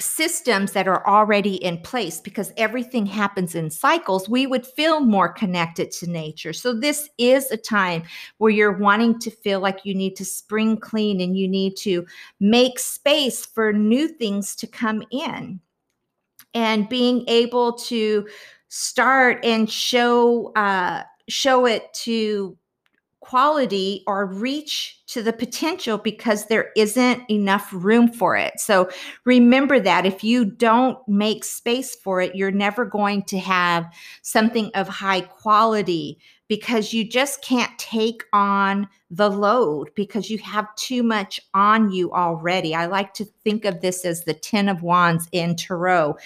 systems 0.00 0.72
that 0.72 0.88
are 0.88 1.06
already 1.06 1.54
in 1.56 1.78
place 1.78 2.20
because 2.20 2.52
everything 2.56 3.06
happens 3.06 3.54
in 3.54 3.70
cycles, 3.70 4.28
we 4.28 4.46
would 4.46 4.66
feel 4.66 5.00
more 5.00 5.28
connected 5.28 5.90
to 5.92 6.10
nature. 6.10 6.52
So, 6.52 6.74
this 6.74 7.08
is 7.16 7.50
a 7.50 7.56
time 7.56 8.02
where 8.38 8.50
you're 8.50 8.76
wanting 8.76 9.20
to 9.20 9.30
feel 9.30 9.60
like 9.60 9.84
you 9.84 9.94
need 9.94 10.16
to 10.16 10.24
spring 10.24 10.76
clean 10.76 11.20
and 11.20 11.36
you 11.36 11.46
need 11.46 11.76
to 11.78 12.06
make 12.40 12.78
space 12.78 13.46
for 13.46 13.72
new 13.72 14.08
things 14.08 14.56
to 14.56 14.66
come 14.66 15.02
in. 15.10 15.60
And 16.54 16.88
being 16.88 17.24
able 17.28 17.74
to 17.74 18.26
start 18.68 19.44
and 19.44 19.70
show 19.70 20.52
uh, 20.54 21.04
show 21.28 21.66
it 21.66 21.92
to 21.94 22.56
quality 23.24 24.02
or 24.06 24.26
reach 24.26 25.00
to 25.06 25.22
the 25.22 25.32
potential 25.32 25.96
because 25.96 26.46
there 26.46 26.70
isn't 26.76 27.22
enough 27.30 27.70
room 27.72 28.06
for 28.12 28.36
it. 28.36 28.60
So 28.60 28.90
remember 29.24 29.80
that 29.80 30.04
if 30.04 30.22
you 30.22 30.44
don't 30.44 30.98
make 31.08 31.42
space 31.42 31.94
for 31.94 32.20
it, 32.20 32.34
you're 32.34 32.50
never 32.50 32.84
going 32.84 33.22
to 33.24 33.38
have 33.38 33.90
something 34.22 34.70
of 34.74 34.88
high 34.88 35.22
quality 35.22 36.18
because 36.48 36.92
you 36.92 37.08
just 37.08 37.42
can't 37.42 37.76
take 37.78 38.22
on 38.34 38.86
the 39.10 39.30
load 39.30 39.90
because 39.94 40.28
you 40.28 40.38
have 40.38 40.74
too 40.76 41.02
much 41.02 41.40
on 41.54 41.90
you 41.90 42.12
already. 42.12 42.74
I 42.74 42.86
like 42.86 43.14
to 43.14 43.24
think 43.24 43.64
of 43.64 43.80
this 43.80 44.04
as 44.04 44.24
the 44.24 44.34
10 44.34 44.68
of 44.68 44.82
wands 44.82 45.28
in 45.32 45.56
tarot. 45.56 46.16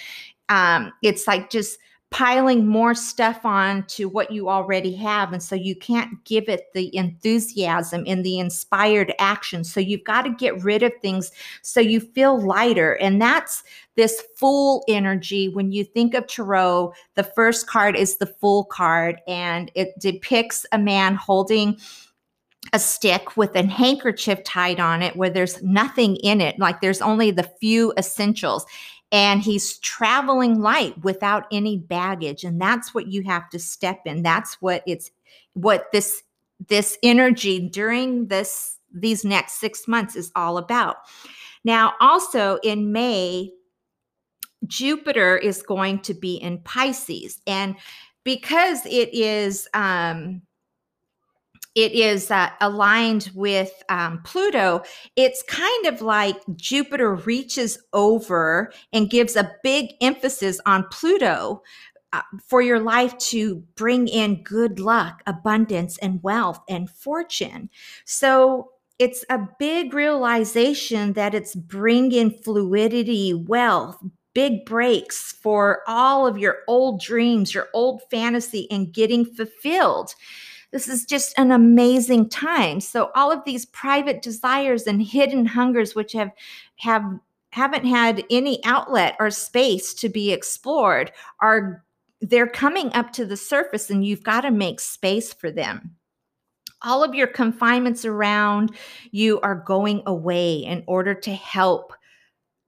Um, 0.49 0.91
it's 1.01 1.27
like 1.27 1.49
just 1.49 1.79
piling 2.11 2.65
more 2.65 2.95
stuff 2.95 3.45
on 3.45 3.83
to 3.85 4.09
what 4.09 4.31
you 4.31 4.49
already 4.49 4.95
have. 4.95 5.31
And 5.31 5.43
so 5.43 5.55
you 5.55 5.75
can't 5.75 6.23
give 6.25 6.49
it 6.49 6.73
the 6.73 6.95
enthusiasm 6.95 8.03
and 8.07 8.25
the 8.25 8.39
inspired 8.39 9.13
action. 9.19 9.63
So 9.63 9.79
you've 9.79 10.03
got 10.03 10.23
to 10.23 10.31
get 10.31 10.63
rid 10.63 10.81
of 10.81 10.91
things 11.01 11.31
so 11.61 11.79
you 11.79 11.99
feel 11.99 12.43
lighter. 12.43 12.93
And 12.93 13.21
that's 13.21 13.63
this 13.95 14.23
fool 14.35 14.83
energy. 14.87 15.49
When 15.49 15.71
you 15.71 15.83
think 15.83 16.15
of 16.15 16.25
Tarot, 16.25 16.93
the 17.13 17.23
first 17.23 17.67
card 17.67 17.95
is 17.95 18.17
the 18.17 18.25
fool 18.25 18.63
card, 18.65 19.21
and 19.27 19.71
it 19.75 19.89
depicts 19.99 20.65
a 20.71 20.79
man 20.79 21.15
holding 21.15 21.77
a 22.73 22.79
stick 22.79 23.37
with 23.37 23.55
a 23.55 23.65
handkerchief 23.65 24.43
tied 24.43 24.79
on 24.79 25.01
it 25.01 25.15
where 25.15 25.29
there's 25.29 25.61
nothing 25.63 26.17
in 26.17 26.41
it 26.41 26.59
like 26.59 26.81
there's 26.81 27.01
only 27.01 27.31
the 27.31 27.49
few 27.59 27.93
essentials 27.97 28.65
and 29.11 29.41
he's 29.41 29.79
traveling 29.79 30.61
light 30.61 30.97
without 31.03 31.45
any 31.51 31.77
baggage 31.77 32.43
and 32.43 32.61
that's 32.61 32.93
what 32.93 33.07
you 33.07 33.23
have 33.23 33.49
to 33.49 33.59
step 33.59 34.01
in. 34.05 34.21
That's 34.21 34.55
what 34.61 34.83
it's 34.85 35.11
what 35.53 35.91
this 35.91 36.23
this 36.67 36.97
energy 37.03 37.69
during 37.69 38.27
this 38.27 38.77
these 38.91 39.23
next 39.23 39.59
6 39.59 39.87
months 39.87 40.15
is 40.15 40.31
all 40.35 40.57
about. 40.57 40.97
Now 41.63 41.93
also 41.99 42.59
in 42.63 42.91
may 42.91 43.51
jupiter 44.67 45.37
is 45.37 45.61
going 45.61 45.99
to 45.99 46.13
be 46.13 46.35
in 46.35 46.59
pisces 46.59 47.41
and 47.47 47.75
because 48.23 48.85
it 48.85 49.09
is 49.13 49.67
um 49.73 50.41
it 51.83 51.93
is 51.93 52.29
uh, 52.29 52.49
aligned 52.59 53.31
with 53.33 53.71
um, 53.87 54.21
Pluto, 54.23 54.83
it's 55.15 55.41
kind 55.43 55.85
of 55.85 56.01
like 56.01 56.35
Jupiter 56.57 57.15
reaches 57.15 57.77
over 57.93 58.73
and 58.91 59.09
gives 59.09 59.37
a 59.37 59.51
big 59.63 59.91
emphasis 60.01 60.59
on 60.65 60.85
Pluto 60.91 61.63
uh, 62.11 62.21
for 62.45 62.61
your 62.61 62.79
life 62.81 63.17
to 63.17 63.63
bring 63.75 64.09
in 64.09 64.43
good 64.43 64.79
luck, 64.79 65.23
abundance, 65.25 65.97
and 65.99 66.21
wealth 66.21 66.59
and 66.67 66.89
fortune. 66.89 67.69
So 68.03 68.71
it's 68.97 69.23
a 69.29 69.39
big 69.57 69.93
realization 69.93 71.13
that 71.13 71.33
it's 71.33 71.55
bringing 71.55 72.31
fluidity, 72.31 73.33
wealth, 73.33 74.03
big 74.33 74.65
breaks 74.65 75.31
for 75.31 75.81
all 75.87 76.27
of 76.27 76.37
your 76.37 76.57
old 76.67 76.99
dreams, 76.99 77.53
your 77.53 77.69
old 77.73 78.01
fantasy, 78.11 78.67
and 78.69 78.93
getting 78.93 79.23
fulfilled. 79.23 80.13
This 80.71 80.87
is 80.87 81.05
just 81.05 81.37
an 81.37 81.51
amazing 81.51 82.29
time. 82.29 82.79
So 82.79 83.11
all 83.15 83.31
of 83.31 83.43
these 83.45 83.65
private 83.65 84.21
desires 84.21 84.83
and 84.87 85.01
hidden 85.01 85.45
hungers, 85.45 85.95
which 85.95 86.13
have 86.13 86.31
have 86.77 87.03
haven't 87.51 87.85
had 87.85 88.23
any 88.29 88.63
outlet 88.63 89.15
or 89.19 89.31
space 89.31 89.93
to 89.95 90.09
be 90.09 90.31
explored, 90.31 91.11
are 91.41 91.83
they're 92.21 92.47
coming 92.47 92.93
up 92.93 93.11
to 93.13 93.25
the 93.25 93.37
surface, 93.37 93.89
and 93.89 94.05
you've 94.05 94.23
got 94.23 94.41
to 94.41 94.51
make 94.51 94.79
space 94.79 95.33
for 95.33 95.49
them 95.49 95.95
all 96.81 97.03
of 97.03 97.15
your 97.15 97.27
confinements 97.27 98.05
around 98.05 98.75
you 99.11 99.39
are 99.41 99.55
going 99.55 100.01
away 100.05 100.55
in 100.55 100.83
order 100.87 101.13
to 101.13 101.33
help 101.33 101.93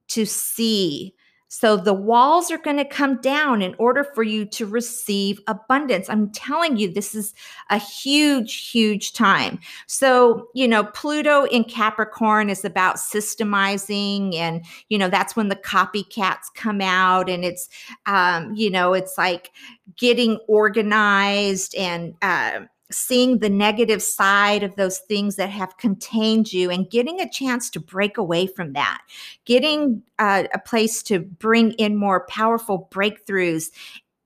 to 0.08 0.26
see 0.26 1.14
so 1.54 1.76
the 1.76 1.92
walls 1.92 2.50
are 2.50 2.56
going 2.56 2.78
to 2.78 2.84
come 2.86 3.20
down 3.20 3.60
in 3.60 3.74
order 3.76 4.04
for 4.04 4.22
you 4.22 4.46
to 4.46 4.64
receive 4.64 5.38
abundance. 5.46 6.08
I'm 6.08 6.30
telling 6.30 6.78
you, 6.78 6.90
this 6.90 7.14
is 7.14 7.34
a 7.68 7.76
huge, 7.76 8.70
huge 8.70 9.12
time. 9.12 9.58
So, 9.86 10.48
you 10.54 10.66
know, 10.66 10.84
Pluto 10.84 11.44
in 11.44 11.64
Capricorn 11.64 12.48
is 12.48 12.64
about 12.64 12.96
systemizing, 12.96 14.34
and, 14.34 14.64
you 14.88 14.96
know, 14.96 15.08
that's 15.08 15.36
when 15.36 15.48
the 15.48 15.56
copycats 15.56 16.46
come 16.54 16.80
out, 16.80 17.28
and 17.28 17.44
it's, 17.44 17.68
um, 18.06 18.54
you 18.54 18.70
know, 18.70 18.94
it's 18.94 19.18
like 19.18 19.50
getting 19.98 20.38
organized 20.48 21.74
and, 21.74 22.14
uh, 22.22 22.60
seeing 22.92 23.38
the 23.38 23.50
negative 23.50 24.02
side 24.02 24.62
of 24.62 24.76
those 24.76 24.98
things 24.98 25.36
that 25.36 25.50
have 25.50 25.76
contained 25.78 26.52
you 26.52 26.70
and 26.70 26.90
getting 26.90 27.20
a 27.20 27.30
chance 27.30 27.70
to 27.70 27.80
break 27.80 28.18
away 28.18 28.46
from 28.46 28.72
that, 28.74 29.02
getting 29.44 30.02
uh, 30.18 30.44
a 30.54 30.58
place 30.58 31.02
to 31.04 31.20
bring 31.20 31.72
in 31.72 31.96
more 31.96 32.26
powerful 32.26 32.88
breakthroughs 32.92 33.70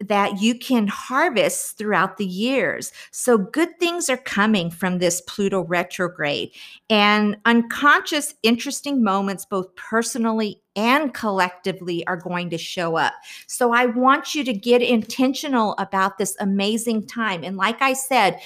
that 0.00 0.42
you 0.42 0.58
can 0.58 0.86
harvest 0.86 1.78
throughout 1.78 2.18
the 2.18 2.26
years. 2.26 2.92
So 3.12 3.38
good 3.38 3.78
things 3.80 4.10
are 4.10 4.18
coming 4.18 4.70
from 4.70 4.98
this 4.98 5.22
Pluto 5.22 5.62
retrograde 5.62 6.50
and 6.90 7.36
unconscious 7.46 8.34
interesting 8.42 9.02
moments 9.02 9.46
both 9.46 9.74
personally 9.74 10.60
and 10.76 11.12
collectively 11.14 12.06
are 12.06 12.16
going 12.16 12.50
to 12.50 12.58
show 12.58 12.96
up. 12.96 13.14
So 13.46 13.72
I 13.72 13.86
want 13.86 14.34
you 14.34 14.44
to 14.44 14.52
get 14.52 14.82
intentional 14.82 15.74
about 15.78 16.18
this 16.18 16.36
amazing 16.38 17.06
time 17.06 17.42
and 17.42 17.56
like 17.56 17.82
I 17.82 17.94
said, 17.94 18.40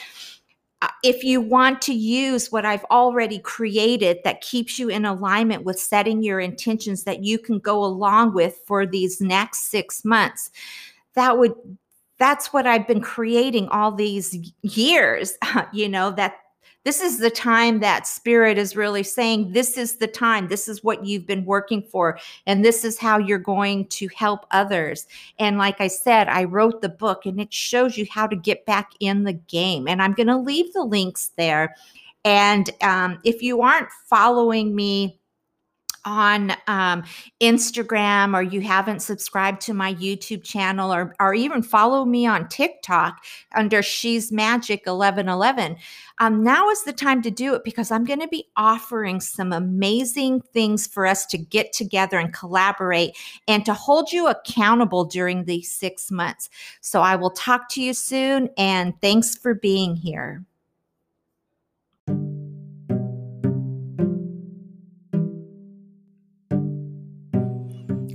uh, 0.83 0.89
if 1.03 1.23
you 1.23 1.43
want 1.43 1.83
to 1.83 1.93
use 1.93 2.51
what 2.51 2.65
I've 2.65 2.85
already 2.85 3.39
created 3.39 4.19
that 4.25 4.41
keeps 4.41 4.79
you 4.79 4.89
in 4.89 5.05
alignment 5.05 5.65
with 5.65 5.79
setting 5.79 6.23
your 6.23 6.41
intentions 6.41 7.05
that 7.05 7.23
you 7.23 7.39
can 7.39 7.59
go 7.59 7.85
along 7.85 8.33
with 8.33 8.59
for 8.67 8.87
these 8.87 9.21
next 9.21 9.71
six 9.71 10.05
months, 10.05 10.51
that 11.15 11.37
would 11.39 11.53
that's 12.19 12.53
what 12.53 12.67
I've 12.67 12.87
been 12.87 13.01
creating 13.01 13.69
all 13.69 13.93
these 13.93 14.53
years, 14.63 15.37
you 15.73 15.89
know, 15.89 16.11
that 16.13 16.37
this 16.85 17.01
is 17.01 17.19
the 17.19 17.31
time 17.31 17.81
that 17.81 18.07
spirit 18.07 18.57
is 18.57 18.75
really 18.75 19.03
saying 19.03 19.53
this 19.53 19.77
is 19.77 19.97
the 19.97 20.07
time. 20.07 20.49
This 20.49 20.67
is 20.67 20.83
what 20.83 21.05
you've 21.05 21.27
been 21.27 21.45
working 21.45 21.83
for 21.83 22.19
and 22.47 22.65
this 22.65 22.85
is 22.85 22.99
how 22.99 23.19
you're 23.19 23.39
going 23.39 23.87
to 23.89 24.09
help 24.15 24.47
others. 24.51 25.07
And 25.39 25.59
like 25.59 25.81
i 25.81 25.89
said 25.89 26.29
i 26.29 26.45
wrote 26.45 26.81
the 26.81 26.89
book 26.89 27.27
and 27.27 27.41
it 27.41 27.53
shows 27.53 27.97
you 27.97 28.07
how 28.11 28.27
to 28.27 28.37
get 28.37 28.67
back 28.67 28.93
in 29.01 29.25
the 29.25 29.35
game. 29.35 29.87
And 29.89 30.03
i'm 30.03 30.13
going 30.13 30.27
to 30.29 30.37
leave 30.37 30.73
the 30.73 30.85
links 30.85 31.33
there. 31.37 31.77
And 32.25 32.69
um, 32.83 33.19
if 33.25 33.43
you 33.43 33.63
aren't 33.63 33.89
following 34.09 34.75
me 34.75 35.20
on 36.05 36.53
um, 36.67 37.05
Instagram 37.41 38.35
or 38.35 38.43
you 38.43 38.61
haven't 38.61 39.01
subscribed 39.01 39.61
to 39.63 39.75
my 39.75 39.95
YouTube 39.95 40.43
channel 40.43 40.93
or, 40.93 41.15
or 41.21 41.35
even 41.35 41.63
follow 41.63 42.05
me 42.05 42.27
on 42.27 42.49
TikTok 42.49 43.25
under 43.55 43.83
She's 43.83 44.33
Magic 44.33 44.81
1111, 44.87 45.77
um, 46.19 46.43
now 46.45 46.69
is 46.69 46.85
the 46.85 46.93
time 46.93 47.23
to 47.23 47.31
do 47.31 47.55
it 47.55 47.65
because 47.65 47.91
I'm 47.91 48.05
going 48.05 48.21
to 48.21 48.29
be 48.29 48.47
offering 48.57 49.21
some 49.21 49.53
amazing 49.53 50.43
things 50.53 50.87
for 50.87 51.07
us 51.07 51.25
to 51.27 51.39
get 51.39 51.73
together 51.73 52.19
and 52.19 52.33
collaborate 52.33 53.17
and 53.49 53.65
to 53.65 53.75
hold 53.75 54.13
you 54.13 54.29
accountable 54.29 55.05
during 55.05 55.45
these 55.45 55.73
six 55.73 56.11
months. 56.11 56.51
So 56.81 57.01
I 57.01 57.17
will 57.17 57.31
talk 57.31 57.69
to 57.71 57.83
you 57.83 57.95
soon 57.95 58.51
and 58.59 58.93
thanks 59.01 59.37
for 59.37 59.55
being 59.55 59.97
here. 59.97 60.45